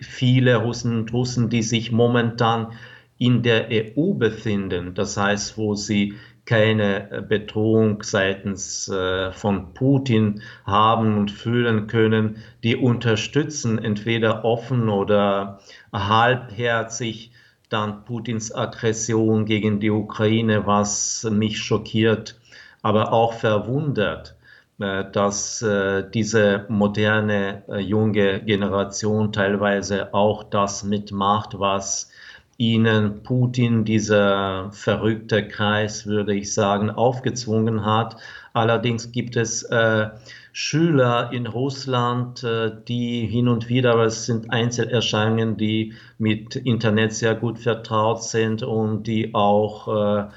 [0.00, 2.72] viele Russen und Russen, die sich momentan
[3.18, 11.18] in der EU befinden, das heißt, wo sie keine Bedrohung seitens äh, von Putin haben
[11.18, 15.60] und fühlen können, die unterstützen entweder offen oder
[15.92, 17.32] halbherzig
[17.68, 22.38] dann Putins Aggression gegen die Ukraine, was mich schockiert,
[22.82, 24.35] aber auch verwundert, äh,
[24.78, 32.10] dass äh, diese moderne äh, junge Generation teilweise auch das mitmacht, was
[32.58, 38.16] ihnen Putin, dieser verrückte Kreis, würde ich sagen, aufgezwungen hat.
[38.52, 40.08] Allerdings gibt es äh,
[40.52, 47.12] Schüler in Russland, äh, die hin und wieder, aber es sind Einzelerscheinungen, die mit Internet
[47.12, 50.30] sehr gut vertraut sind und die auch äh, äh,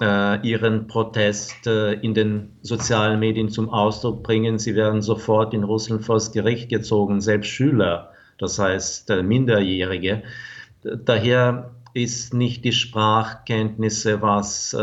[0.00, 4.58] ihren Protest in den sozialen Medien zum Ausdruck bringen.
[4.58, 10.22] Sie werden sofort in Russland vor das Gericht gezogen, selbst Schüler, das heißt Minderjährige.
[10.82, 14.76] Daher ist nicht die Sprachkenntnisse, was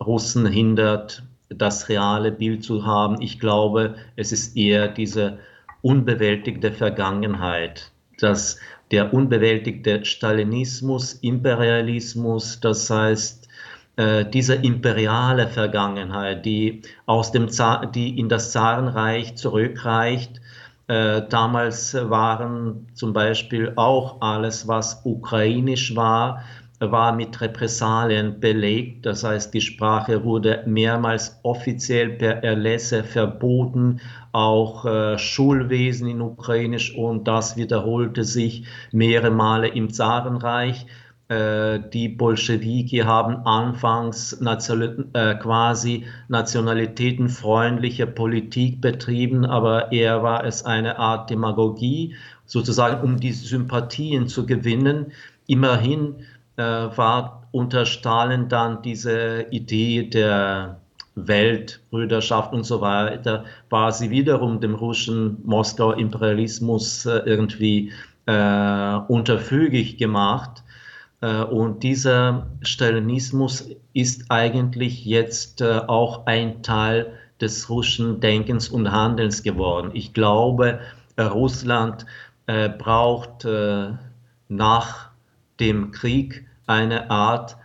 [0.00, 3.20] Russen hindert, das reale Bild zu haben.
[3.20, 5.38] Ich glaube, es ist eher diese
[5.82, 8.58] unbewältigte Vergangenheit, dass
[8.90, 13.41] der unbewältigte Stalinismus, Imperialismus, das heißt,
[13.96, 17.48] äh, diese imperiale Vergangenheit, die aus dem
[17.94, 20.40] die in das Zarenreich zurückreicht.
[20.88, 26.42] Äh, damals waren zum Beispiel auch alles, was ukrainisch war,
[26.90, 29.06] war mit Repressalien belegt.
[29.06, 34.00] Das heißt, die Sprache wurde mehrmals offiziell per Erlässe verboten,
[34.32, 40.86] auch äh, Schulwesen in Ukrainisch und das wiederholte sich mehrere Male im Zarenreich.
[41.32, 50.66] Äh, die Bolschewiki haben anfangs Nation äh, quasi nationalitätenfreundliche Politik betrieben, aber eher war es
[50.66, 55.12] eine Art Demagogie, sozusagen um die Sympathien zu gewinnen.
[55.46, 56.16] Immerhin
[56.56, 60.80] äh, war unter Stalin dann diese Idee der
[61.14, 67.90] Weltbrüderschaft und so weiter, war sie wiederum dem russischen Moskauer Imperialismus äh, irgendwie
[68.26, 70.62] äh, unterfügig gemacht.
[71.22, 78.92] Äh, und dieser Stalinismus ist eigentlich jetzt äh, auch ein Teil des russischen Denkens und
[78.92, 79.90] Handelns geworden.
[79.94, 80.80] Ich glaube,
[81.16, 82.04] äh, Russland
[82.78, 83.46] braucht
[84.48, 85.10] nach
[85.60, 87.56] dem Krieg eine Art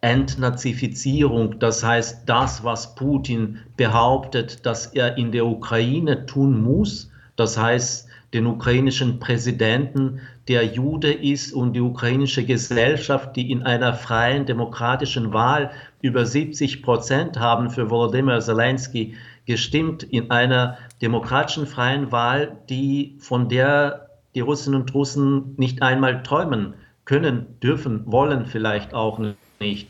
[0.00, 7.58] Entnazifizierung, das heißt das, was Putin behauptet, dass er in der Ukraine tun muss, das
[7.58, 14.44] heißt den ukrainischen Präsidenten, der Jude ist und die ukrainische Gesellschaft, die in einer freien
[14.44, 15.70] demokratischen Wahl
[16.00, 19.14] über 70 Prozent haben für Volodymyr Zelensky
[19.46, 26.22] gestimmt, in einer demokratischen freien Wahl, die von der die Russinnen und Russen nicht einmal
[26.22, 26.74] träumen
[27.04, 29.20] können, dürfen, wollen vielleicht auch
[29.60, 29.88] nicht.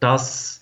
[0.00, 0.60] Das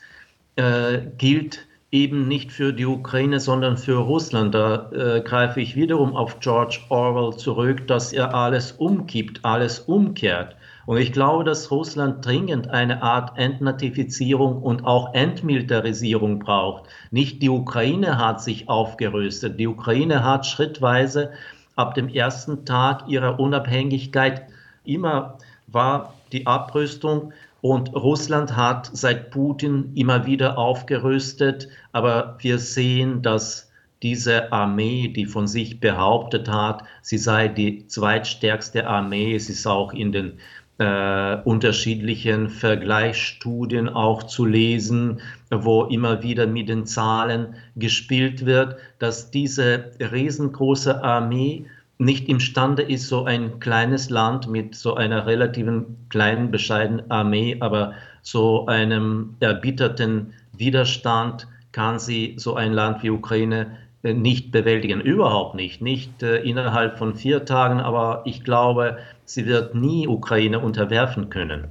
[0.56, 4.52] äh, gilt eben nicht für die Ukraine, sondern für Russland.
[4.52, 10.56] Da äh, greife ich wiederum auf George Orwell zurück, dass er alles umkippt, alles umkehrt.
[10.86, 16.90] Und ich glaube, dass Russland dringend eine Art Entnatifizierung und auch Entmilitarisierung braucht.
[17.12, 19.60] Nicht die Ukraine hat sich aufgerüstet.
[19.60, 21.30] Die Ukraine hat schrittweise
[21.76, 24.42] ab dem ersten Tag ihrer Unabhängigkeit
[24.84, 25.38] immer
[25.68, 27.32] war die Abrüstung
[27.64, 35.24] und Russland hat seit Putin immer wieder aufgerüstet, aber wir sehen, dass diese Armee, die
[35.24, 40.32] von sich behauptet hat, sie sei die zweitstärkste Armee, es ist auch in den
[40.76, 49.30] äh, unterschiedlichen Vergleichsstudien auch zu lesen, wo immer wieder mit den Zahlen gespielt wird, dass
[49.30, 51.64] diese riesengroße Armee
[51.98, 57.94] nicht imstande ist, so ein kleines Land mit so einer relativen kleinen, bescheidenen Armee, aber
[58.22, 65.00] so einem erbitterten Widerstand kann sie so ein Land wie Ukraine äh, nicht bewältigen.
[65.00, 65.80] Überhaupt nicht.
[65.82, 71.64] Nicht äh, innerhalb von vier Tagen, aber ich glaube, sie wird nie Ukraine unterwerfen können.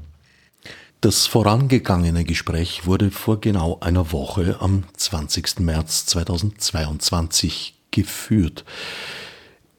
[1.01, 5.59] Das vorangegangene Gespräch wurde vor genau einer Woche am 20.
[5.59, 8.63] März 2022 geführt.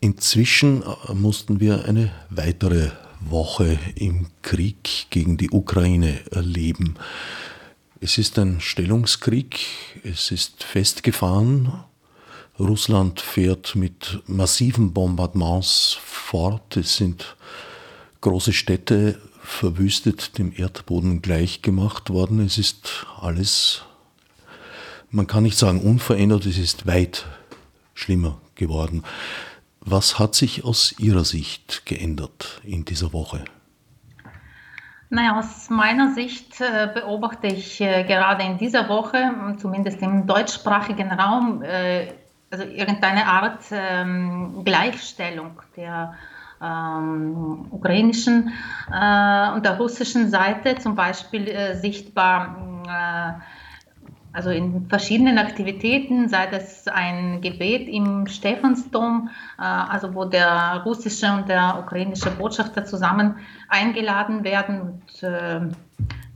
[0.05, 2.91] Inzwischen äh, mussten wir eine weitere
[3.21, 6.97] Woche im Krieg gegen die Ukraine erleben.
[8.03, 9.61] Es ist ein Stellungskrieg,
[10.03, 11.73] es ist festgefahren.
[12.59, 16.77] Russland fährt mit massiven Bombardements fort.
[16.77, 17.35] Es sind
[18.21, 22.45] große Städte verwüstet, dem Erdboden gleichgemacht worden.
[22.45, 23.81] Es ist alles,
[25.11, 27.25] man kann nicht sagen unverändert, es ist weit
[27.95, 29.03] schlimmer geworden.
[29.87, 33.45] Was hat sich aus Ihrer Sicht geändert in dieser Woche?
[35.11, 41.13] Naja, aus meiner Sicht äh, beobachte ich äh, gerade in dieser Woche, zumindest im deutschsprachigen
[41.13, 42.09] Raum, äh,
[42.51, 46.15] also irgendeine Art ähm, Gleichstellung der
[46.63, 48.53] ähm, ukrainischen
[48.91, 52.57] äh, und der russischen Seite, zum Beispiel äh, sichtbar
[52.89, 53.54] äh,
[54.35, 61.33] also in verschiedenen Aktivitäten, sei das ein Gebet im Stephansdom, äh, also wo der russische
[61.33, 63.37] und der ukrainische Botschafter zusammen
[63.69, 64.81] eingeladen werden.
[64.81, 65.61] Und äh,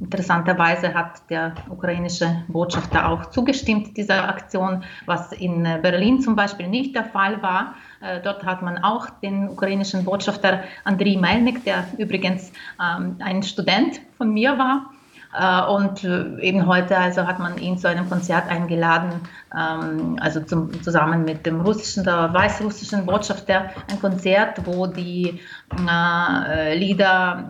[0.01, 6.95] interessanterweise hat der ukrainische Botschafter auch zugestimmt dieser Aktion, was in Berlin zum Beispiel nicht
[6.95, 7.75] der Fall war.
[8.01, 14.01] Äh, dort hat man auch den ukrainischen Botschafter Andriy Melnik, der übrigens ähm, ein Student
[14.17, 14.98] von mir war, äh,
[15.31, 19.21] und äh, eben heute also hat man ihn zu einem Konzert eingeladen,
[19.55, 25.41] ähm, also zum, zusammen mit dem russischen, der weißrussischen Botschafter, ein Konzert, wo die
[25.87, 27.45] äh, Lieder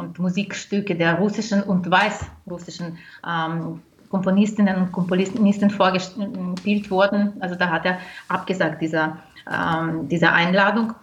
[0.00, 7.32] und Musikstücke der russischen und weißrussischen ähm, Komponistinnen und Komponisten vorgespielt wurden.
[7.40, 7.98] Also da hat er
[8.28, 9.16] abgesagt dieser,
[9.50, 10.94] ähm, dieser Einladung.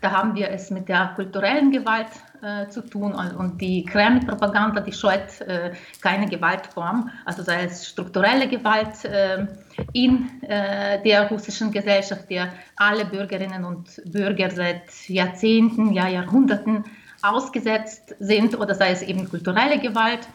[0.00, 2.08] Da haben wir es mit der kulturellen Gewalt
[2.42, 3.12] äh, zu tun.
[3.12, 9.46] Und die Kreml-Propaganda, die scheut äh, keine Gewaltform, also sei es strukturelle Gewalt äh,
[9.92, 16.84] in äh, der russischen Gesellschaft, der alle Bürgerinnen und Bürger seit Jahrzehnten, ja Jahrhunderten
[17.22, 20.26] ausgesetzt sind, oder sei es eben kulturelle Gewalt.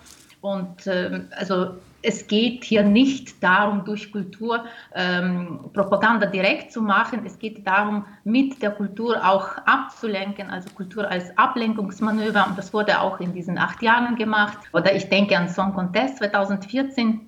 [0.42, 1.76] Und ähm, also
[2.06, 7.22] es geht hier nicht darum, durch Kultur ähm, Propaganda direkt zu machen.
[7.26, 12.46] Es geht darum, mit der Kultur auch abzulenken, also Kultur als Ablenkungsmanöver.
[12.48, 14.58] Und das wurde auch in diesen acht Jahren gemacht.
[14.72, 17.22] Oder ich denke an Song Contest 2014,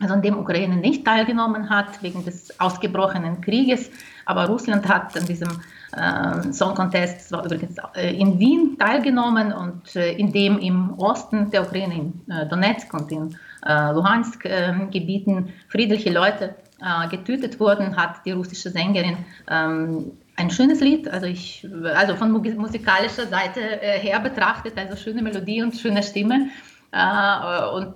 [0.00, 3.90] also an dem Ukraine nicht teilgenommen hat wegen des ausgebrochenen Krieges.
[4.24, 5.48] Aber Russland hat an diesem
[5.92, 11.50] äh, Song Contest war übrigens äh, in Wien teilgenommen und äh, in dem im Osten
[11.50, 13.36] der Ukraine, in äh, Donetsk und in
[13.66, 19.16] äh, Luhansk-Gebieten friedliche Leute äh, getötet wurden, hat die russische Sängerin
[19.50, 25.22] ähm, ein schönes Lied, also ich, also von musikalischer Seite äh, her betrachtet, also schöne
[25.22, 26.50] Melodie und schöne Stimme.
[26.92, 27.94] Äh, und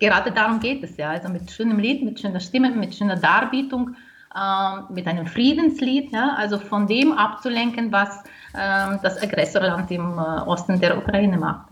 [0.00, 3.94] gerade darum geht es ja, also mit schönem Lied, mit schöner Stimme, mit schöner Darbietung,
[4.90, 8.22] mit einem Friedenslied, ja, also von dem abzulenken, was
[8.52, 11.68] das Aggressorland im Osten der Ukraine macht.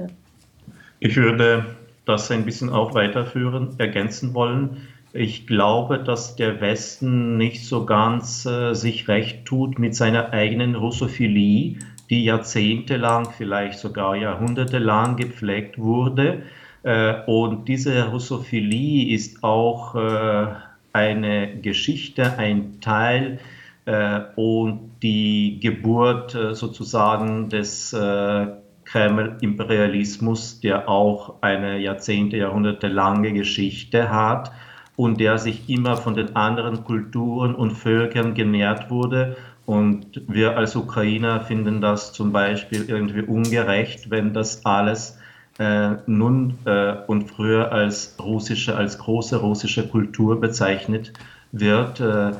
[1.00, 1.76] Ich würde
[2.07, 4.88] das ein bisschen auch weiterführen, ergänzen wollen.
[5.12, 10.74] Ich glaube, dass der Westen nicht so ganz äh, sich recht tut mit seiner eigenen
[10.74, 11.76] Russophilie,
[12.11, 16.42] die jahrzehntelang, vielleicht sogar jahrhundertelang gepflegt wurde.
[16.82, 20.46] Äh, und diese Russophilie ist auch äh,
[20.92, 23.38] eine Geschichte, ein Teil
[23.86, 28.46] äh, und die Geburt äh, sozusagen des äh,
[28.87, 34.53] Kreml-Imperialismus, der auch eine Jahrzehnte, Jahrhunderte lange Geschichte hat
[34.97, 39.37] und der sich immer von den anderen Kulturen und Völkern genährt wurde.
[39.66, 45.18] Und wir als Ukrainer finden das zum Beispiel irgendwie ungerecht, wenn das alles
[45.59, 51.12] äh, nun äh, und früher als russische, als große russische Kultur bezeichnet
[51.51, 52.01] wird.
[52.01, 52.32] Äh,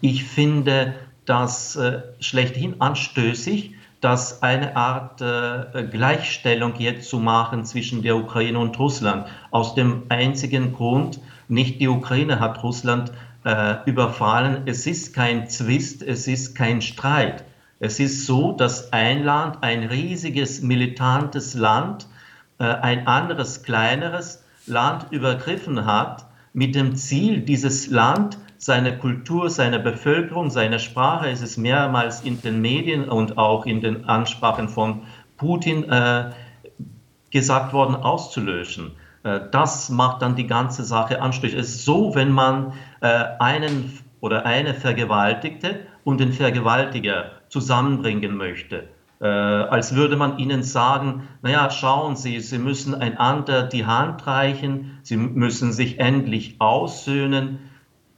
[0.00, 8.02] ich finde das äh, schlechthin anstößig, dass eine Art äh, Gleichstellung jetzt zu machen zwischen
[8.02, 9.28] der Ukraine und Russland.
[9.52, 13.12] Aus dem einzigen Grund, nicht die Ukraine hat Russland
[13.44, 14.62] äh, überfallen.
[14.66, 17.44] Es ist kein Zwist, es ist kein Streit.
[17.78, 22.08] Es ist so, dass ein Land, ein riesiges militantes Land,
[22.58, 29.80] äh, ein anderes kleineres Land übergriffen hat, mit dem Ziel, dieses Land, seine Kultur, seine
[29.80, 35.02] Bevölkerung, seine Sprache, es ist mehrmals in den Medien und auch in den Ansprachen von
[35.36, 36.30] Putin äh,
[37.32, 38.92] gesagt worden, auszulöschen.
[39.24, 41.58] Äh, das macht dann die ganze Sache anstößig.
[41.58, 48.84] Es ist so, wenn man äh, einen oder eine Vergewaltigte und den Vergewaltiger zusammenbringen möchte.
[49.20, 55.00] Äh, als würde man ihnen sagen, naja, schauen Sie, Sie müssen einander die Hand reichen,
[55.02, 57.71] Sie müssen sich endlich aussöhnen.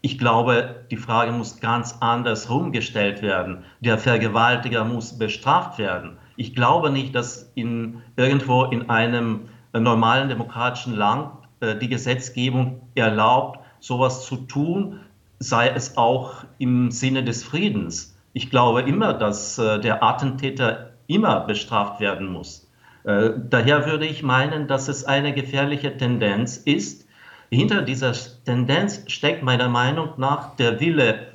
[0.05, 3.64] Ich glaube, die Frage muss ganz anders rumgestellt werden.
[3.80, 6.18] Der Vergewaltiger muss bestraft werden.
[6.36, 11.30] Ich glaube nicht, dass in, irgendwo in einem normalen demokratischen Land
[11.61, 15.00] äh, die Gesetzgebung erlaubt, sowas zu tun,
[15.38, 18.14] sei es auch im Sinne des Friedens.
[18.34, 22.70] Ich glaube immer, dass äh, der Attentäter immer bestraft werden muss.
[23.05, 27.03] Äh, daher würde ich meinen, dass es eine gefährliche Tendenz ist.
[27.55, 28.12] Hinter dieser
[28.44, 31.28] Tendenz steckt meiner Meinung nach der Wille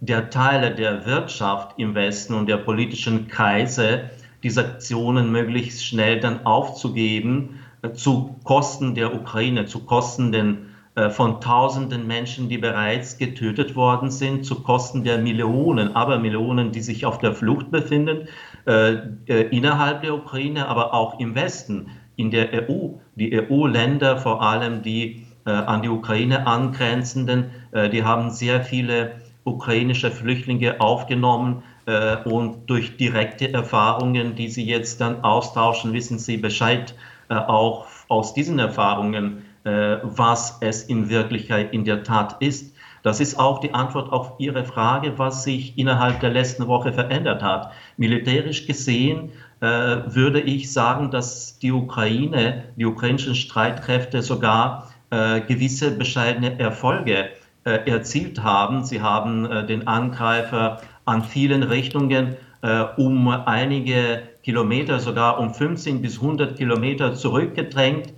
[0.00, 4.10] der Teile der Wirtschaft im Westen und der politischen Kreise,
[4.42, 11.10] diese Aktionen möglichst schnell dann aufzugeben, äh, zu Kosten der Ukraine, zu Kosten den, äh,
[11.10, 16.80] von tausenden Menschen, die bereits getötet worden sind, zu Kosten der Millionen, aber Millionen, die
[16.80, 18.28] sich auf der Flucht befinden,
[18.66, 18.94] äh,
[19.26, 22.98] äh, innerhalb der Ukraine, aber auch im Westen, in der EU.
[23.14, 29.12] Die EU-Länder, vor allem die äh, an die Ukraine angrenzenden, äh, die haben sehr viele
[29.44, 36.36] ukrainische Flüchtlinge aufgenommen äh, und durch direkte Erfahrungen, die Sie jetzt dann austauschen, wissen Sie
[36.36, 36.94] Bescheid
[37.30, 42.74] äh, auch aus diesen Erfahrungen, äh, was es in Wirklichkeit in der Tat ist.
[43.02, 47.42] Das ist auch die Antwort auf Ihre Frage, was sich innerhalb der letzten Woche verändert
[47.42, 47.70] hat.
[47.96, 49.30] Militärisch gesehen
[49.60, 57.30] würde ich sagen, dass die Ukraine, die ukrainischen Streitkräfte sogar äh, gewisse bescheidene Erfolge
[57.64, 58.84] äh, erzielt haben.
[58.84, 66.00] Sie haben äh, den Angreifer an vielen Richtungen äh, um einige Kilometer, sogar um 15
[66.00, 68.14] bis 100 Kilometer zurückgedrängt.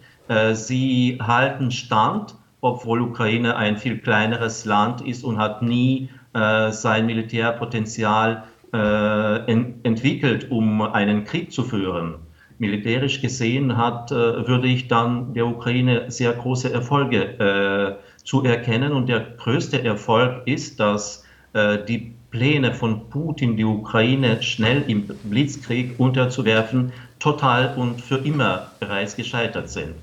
[0.52, 8.44] sie halten Stand, obwohl Ukraine ein viel kleineres Land ist und hat nie sein Militärpotenzial
[8.72, 12.14] entwickelt, um einen Krieg zu führen
[12.58, 18.92] militärisch gesehen hat, würde ich dann der Ukraine sehr große Erfolge zu erkennen.
[18.92, 25.08] Und der größte Erfolg ist, dass äh, die Pläne von Putin, die Ukraine schnell im
[25.24, 29.94] Blitzkrieg unterzuwerfen, total und für immer bereits gescheitert sind.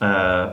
[0.00, 0.50] Äh,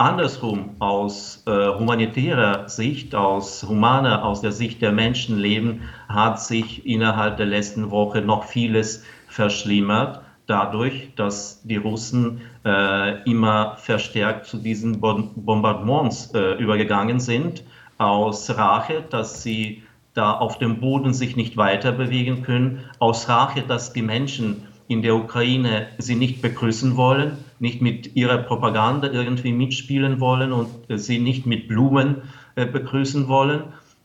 [0.00, 7.36] andersrum, aus äh, humanitärer Sicht, aus humaner, aus der Sicht der Menschenleben, hat sich innerhalb
[7.36, 15.00] der letzten Woche noch vieles verschlimmert dadurch, dass die Russen äh, immer verstärkt zu diesen
[15.00, 17.62] Bombardements äh, übergegangen sind,
[17.98, 19.84] aus Rache, dass sie
[20.14, 25.02] da auf dem Boden sich nicht weiter bewegen können, aus Rache, dass die Menschen in
[25.02, 30.98] der Ukraine sie nicht begrüßen wollen, nicht mit ihrer Propaganda irgendwie mitspielen wollen und äh,
[30.98, 32.16] sie nicht mit Blumen
[32.56, 33.62] äh, begrüßen wollen.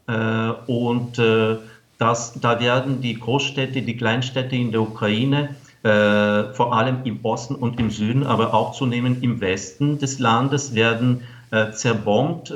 [0.07, 1.19] Äh, und
[1.97, 7.79] das, da werden die Großstädte, die Kleinstädte in der Ukraine vor allem im Osten und
[7.79, 11.21] im Süden, aber auch zunehmend im Westen des Landes werden
[11.73, 12.51] zerbombt.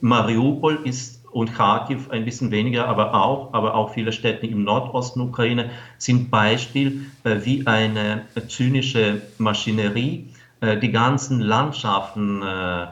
[0.00, 5.20] Mariupol ist und Kharkiv ein bisschen weniger, aber auch, aber auch viele Städte im Nordosten
[5.20, 10.28] Ukraine sind Beispiel, äh, wie eine zynische Maschinerie
[10.60, 12.86] äh, die ganzen Landschaften äh,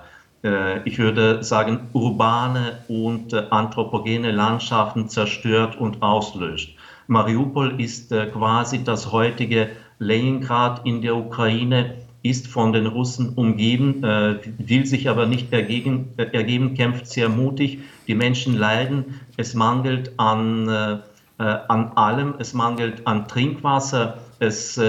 [0.85, 6.77] ich würde sagen, urbane und anthropogene Landschaften zerstört und auslöscht.
[7.09, 14.39] Mariupol ist quasi das heutige Leningrad in der Ukraine, ist von den Russen umgeben, äh,
[14.59, 17.81] will sich aber nicht ergeben, äh, ergeben, kämpft sehr mutig.
[18.07, 21.03] Die Menschen leiden, es mangelt an,
[21.39, 24.19] an allem, es mangelt an Trinkwasser.
[24.41, 24.81] Es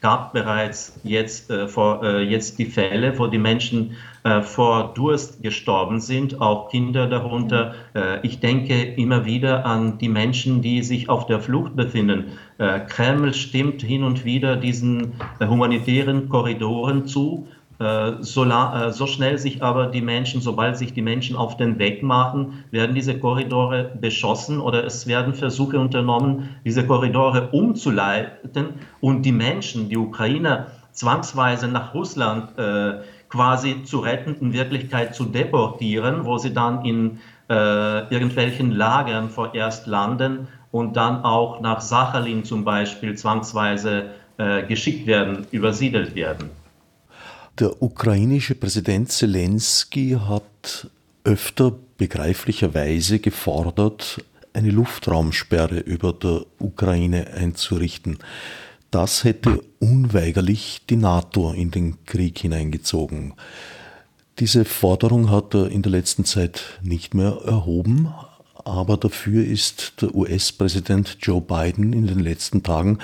[0.00, 6.40] gab bereits jetzt, vor, jetzt die Fälle, wo die Menschen äh, vor Durst gestorben sind,
[6.40, 7.74] auch Kinder darunter.
[7.92, 12.38] Äh, ich denke immer wieder an die Menschen, die sich auf der Flucht befinden.
[12.62, 17.48] Äh, Kreml stimmt hin und wieder diesen humanitären Korridoren zu.
[18.20, 18.46] So,
[18.90, 22.94] so, schnell sich aber die Menschen, sobald sich die Menschen auf den Weg machen, werden
[22.94, 28.66] diese Korridore beschossen oder es werden Versuche unternommen, diese Korridore umzuleiten
[29.00, 35.24] und die Menschen, die Ukrainer, zwangsweise nach Russland äh, quasi zu retten, in Wirklichkeit zu
[35.24, 37.18] deportieren, wo sie dann in
[37.50, 45.06] äh, irgendwelchen Lagern vorerst landen und dann auch nach Sachalin zum Beispiel zwangsweise äh, geschickt
[45.06, 46.50] werden, übersiedelt werden.
[47.60, 50.88] Der ukrainische Präsident Zelensky hat
[51.22, 58.18] öfter begreiflicherweise gefordert, eine Luftraumsperre über der Ukraine einzurichten.
[58.90, 63.34] Das hätte unweigerlich die NATO in den Krieg hineingezogen.
[64.38, 68.12] Diese Forderung hat er in der letzten Zeit nicht mehr erhoben,
[68.64, 72.98] aber dafür ist der US-Präsident Joe Biden in den letzten Tagen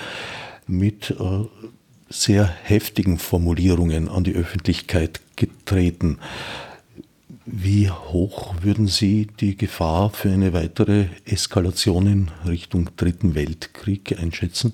[0.67, 1.45] mit äh,
[2.09, 6.19] sehr heftigen Formulierungen an die Öffentlichkeit getreten.
[7.45, 14.73] Wie hoch würden Sie die Gefahr für eine weitere Eskalation in Richtung Dritten Weltkrieg einschätzen?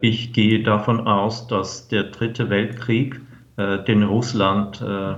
[0.00, 3.20] Ich gehe davon aus, dass der Dritte Weltkrieg,
[3.56, 5.14] äh, den Russland äh,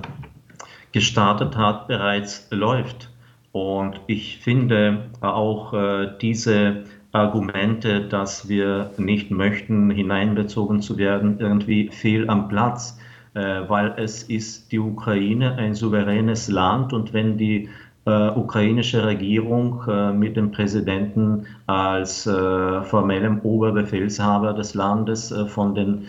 [0.93, 3.08] gestartet hat, bereits läuft.
[3.53, 11.89] Und ich finde auch äh, diese Argumente, dass wir nicht möchten, hineinbezogen zu werden, irgendwie
[11.89, 12.99] fehl am Platz,
[13.35, 17.71] äh, weil es ist die Ukraine ein souveränes Land und wenn die
[18.05, 19.83] äh, ukrainische Regierung
[20.19, 26.07] mit dem Präsidenten als formellem Oberbefehlshaber des Landes von den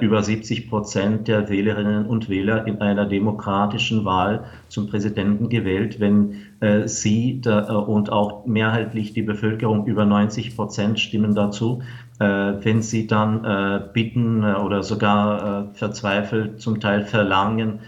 [0.00, 6.42] über 70 Prozent der Wählerinnen und Wähler in einer demokratischen Wahl zum Präsidenten gewählt, wenn
[6.60, 11.82] äh, sie da, äh, und auch mehrheitlich die Bevölkerung über 90 Prozent stimmen dazu,
[12.22, 12.24] äh,
[12.62, 17.80] wenn sie dann äh, bitten äh, oder sogar verzweifelt zum Teil verlangen,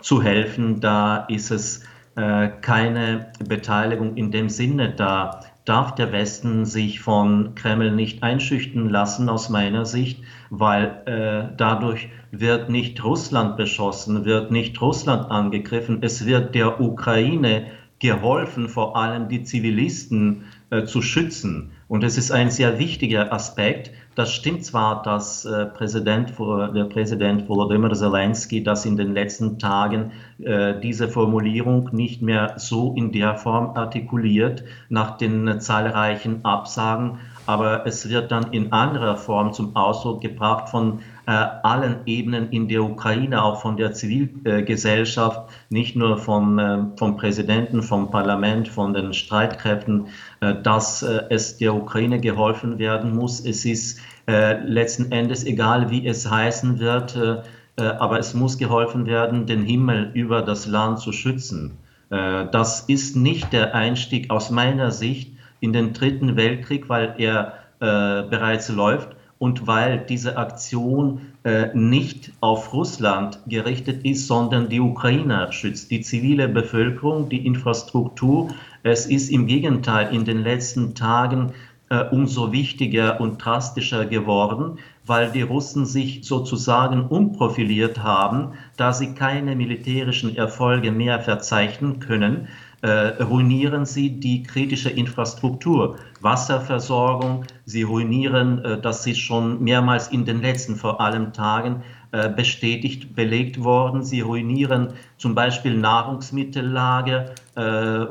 [0.00, 1.84] zu helfen, da ist es
[2.14, 9.28] keine Beteiligung in dem Sinne da darf der Westen sich von Kreml nicht einschüchtern lassen,
[9.28, 16.26] aus meiner Sicht, weil äh, dadurch wird nicht Russland beschossen, wird nicht Russland angegriffen, es
[16.26, 17.66] wird der Ukraine
[17.98, 21.72] geholfen, vor allem die Zivilisten äh, zu schützen.
[21.88, 23.90] Und es ist ein sehr wichtiger Aspekt.
[24.18, 30.10] Das stimmt zwar, dass äh, Präsident, der Präsident Volodymyr Zelensky das in den letzten Tagen
[30.42, 37.86] äh, diese Formulierung nicht mehr so in der Form artikuliert nach den zahlreichen Absagen, aber
[37.86, 42.82] es wird dann in anderer Form zum Ausdruck gebracht von äh, allen Ebenen in der
[42.82, 49.12] Ukraine, auch von der Zivilgesellschaft, nicht nur vom, äh, vom Präsidenten, vom Parlament, von den
[49.12, 50.06] Streitkräften,
[50.40, 53.44] äh, dass äh, es der Ukraine geholfen werden muss.
[53.44, 57.42] Es ist äh, letzten Endes egal, wie es heißen wird, äh,
[57.76, 61.78] aber es muss geholfen werden, den Himmel über das Land zu schützen.
[62.10, 68.28] das ist nicht der Einstieg aus meiner Sicht in den Dritten Weltkrieg, weil er äh,
[68.28, 75.52] bereits läuft und weil diese Aktion äh, nicht auf Russland gerichtet ist, sondern die Ukrainer
[75.52, 78.48] schützt, die zivile Bevölkerung, die Infrastruktur.
[78.82, 81.52] Es ist im Gegenteil in den letzten Tagen
[81.88, 89.14] äh, umso wichtiger und drastischer geworden, weil die Russen sich sozusagen umprofiliert haben, da sie
[89.14, 92.48] keine militärischen Erfolge mehr verzeichnen können
[92.82, 97.44] äh, ruinieren sie die kritische Infrastruktur, Wasserversorgung.
[97.64, 103.14] Sie ruinieren, äh, das ist schon mehrmals in den letzten vor allem Tagen äh, bestätigt,
[103.14, 104.02] belegt worden.
[104.02, 107.60] Sie ruinieren zum Beispiel Nahrungsmittellager, äh,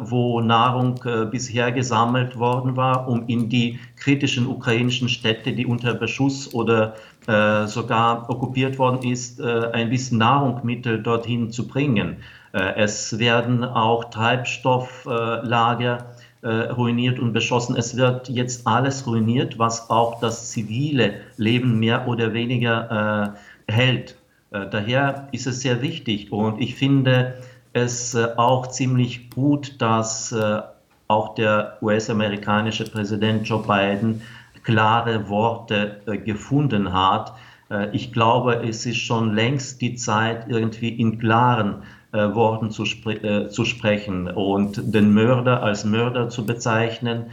[0.01, 5.93] wo Nahrung äh, bisher gesammelt worden war, um in die kritischen ukrainischen Städte, die unter
[5.95, 6.93] Beschuss oder
[7.26, 12.18] äh, sogar okkupiert worden ist, ein bisschen Nahrungsmittel dorthin zu bringen.
[12.53, 16.05] Äh, es werden auch Treibstofflager
[16.41, 17.75] äh, ruiniert und beschossen.
[17.75, 23.35] Es wird jetzt alles ruiniert, was auch das zivile Leben mehr oder weniger
[23.67, 24.15] äh, hält.
[24.49, 27.33] Daher ist es sehr wichtig und ich finde
[27.73, 30.33] es auch ziemlich gut, dass
[31.09, 34.21] auch der US-amerikanische Präsident Joe Biden
[34.63, 37.33] klare Worte gefunden hat.
[37.91, 41.83] Ich glaube, es ist schon längst die Zeit, irgendwie in klaren
[42.13, 47.25] äh, Worten zu, spre äh, zu sprechen und den Mörder als Mörder zu bezeichnen,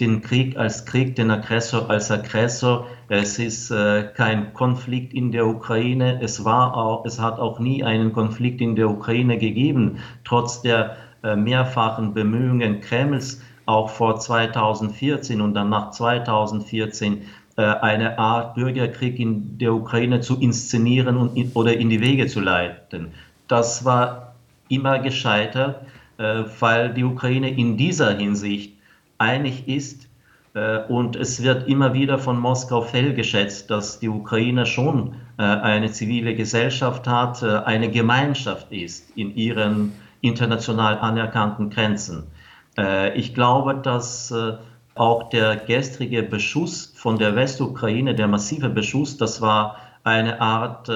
[0.00, 2.86] den Krieg als Krieg, den Aggressor als Aggressor.
[3.08, 6.20] Es ist äh, kein Konflikt in der Ukraine.
[6.22, 10.96] Es war auch, es hat auch nie einen Konflikt in der Ukraine gegeben, trotz der
[11.22, 17.22] äh, mehrfachen Bemühungen Kremls, auch vor 2014 und dann nach 2014
[17.56, 22.40] äh, eine Art Bürgerkrieg in der Ukraine zu inszenieren und oder in die Wege zu
[22.40, 23.12] leiten
[23.52, 24.21] das war
[24.72, 25.82] immer gescheitert,
[26.18, 28.76] äh, weil die Ukraine in dieser Hinsicht
[29.18, 30.08] einig ist.
[30.54, 35.90] Äh, und es wird immer wieder von Moskau fehlgeschätzt, dass die Ukraine schon äh, eine
[35.90, 42.24] zivile Gesellschaft hat, eine Gemeinschaft ist in ihren international anerkannten Grenzen.
[43.14, 44.32] Ich glaube, dass
[44.94, 50.90] Auch der gestrige Beschuss von der Westukraine, der massive Beschuss, das war eine Art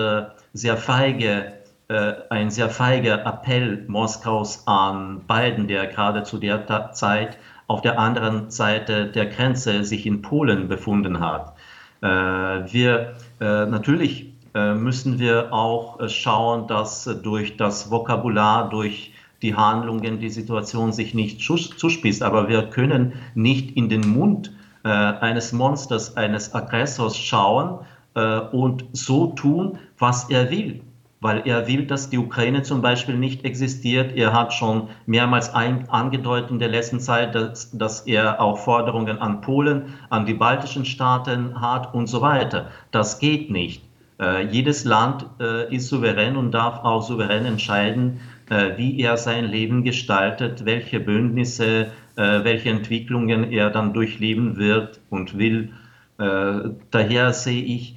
[0.53, 1.53] sehr feige,
[1.89, 8.51] ein sehr feiger Appell Moskaus an Biden, der gerade zu der Zeit auf der anderen
[8.51, 11.55] Seite der Grenze sich in Polen befunden hat.
[12.01, 19.13] Äh, wir äh, natürlich äh, müssen wir auch schauen, dass durch das Vokabular, durch
[19.43, 22.23] die Handlungen die Situation sich nicht zuspitzt.
[22.23, 27.81] Aber wir können nicht in den Mund eines Monsters, eines Aggressors schauen
[28.15, 30.81] und so tun, was er will
[31.27, 34.17] weil er will, dass die Ukraine zum Beispiel nicht existiert.
[34.17, 39.19] Er hat schon mehrmals ein, angedeutet in der letzten Zeit, dass, dass er auch Forderungen
[39.19, 42.71] an Polen, an die baltischen Staaten hat und so weiter.
[42.93, 43.83] Das geht nicht.
[44.21, 49.47] Äh, jedes Land äh, ist souverän und darf auch souverän entscheiden, äh, wie er sein
[49.47, 55.73] Leben gestaltet, welche Bündnisse, äh, welche Entwicklungen er dann durchleben wird und will.
[56.19, 57.97] Äh, daher sehe ich,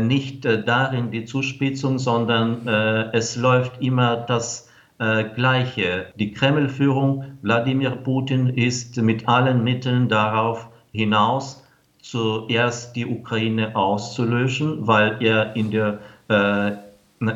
[0.00, 6.06] nicht äh, darin die Zuspitzung, sondern äh, es läuft immer das äh, Gleiche.
[6.18, 11.62] Die Kreml-Führung, Wladimir Putin, ist mit allen Mitteln darauf hinaus,
[12.00, 15.98] zuerst die Ukraine auszulöschen, weil er in der,
[16.28, 16.72] äh,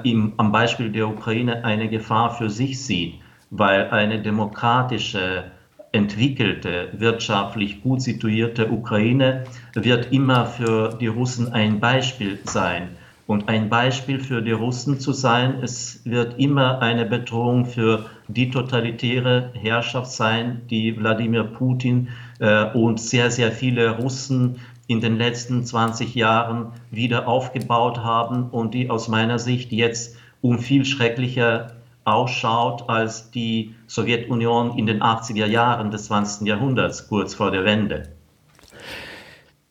[0.04, 3.14] im, am Beispiel der Ukraine eine Gefahr für sich sieht,
[3.50, 5.44] weil eine demokratische
[5.92, 12.90] entwickelte, wirtschaftlich gut situierte Ukraine wird immer für die Russen ein Beispiel sein.
[13.26, 18.50] Und ein Beispiel für die Russen zu sein, es wird immer eine Bedrohung für die
[18.50, 22.08] totalitäre Herrschaft sein, die Wladimir Putin
[22.40, 24.56] äh, und sehr, sehr viele Russen
[24.88, 30.58] in den letzten 20 Jahren wieder aufgebaut haben und die aus meiner Sicht jetzt um
[30.58, 31.79] viel schrecklicher
[32.10, 36.46] ausschaut als die Sowjetunion in den 80er Jahren des 20.
[36.46, 38.12] Jahrhunderts, kurz vor der Wende.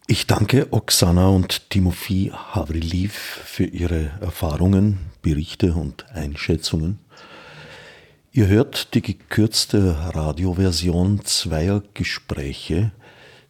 [0.07, 6.97] Ich danke Oksana und Timofey Havriliv für ihre Erfahrungen, Berichte und Einschätzungen.
[8.31, 12.91] Ihr hört die gekürzte Radioversion zweier Gespräche.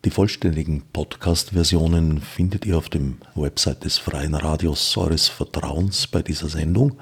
[0.03, 6.49] Die vollständigen Podcast-Versionen findet ihr auf dem Website des Freien Radios eures Vertrauens bei dieser
[6.49, 6.99] Sendung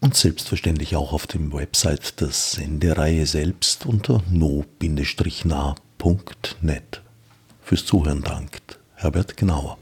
[0.00, 4.66] und selbstverständlich auch auf dem Website der Sendereihe selbst unter no-nah.net.
[7.62, 9.78] Fürs Zuhören dankt Herbert Gnauer.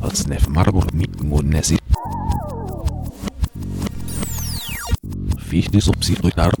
[0.00, 1.78] Als Nef Marburg mit Monesi.
[5.38, 6.52] Fichtes Obsidrückar.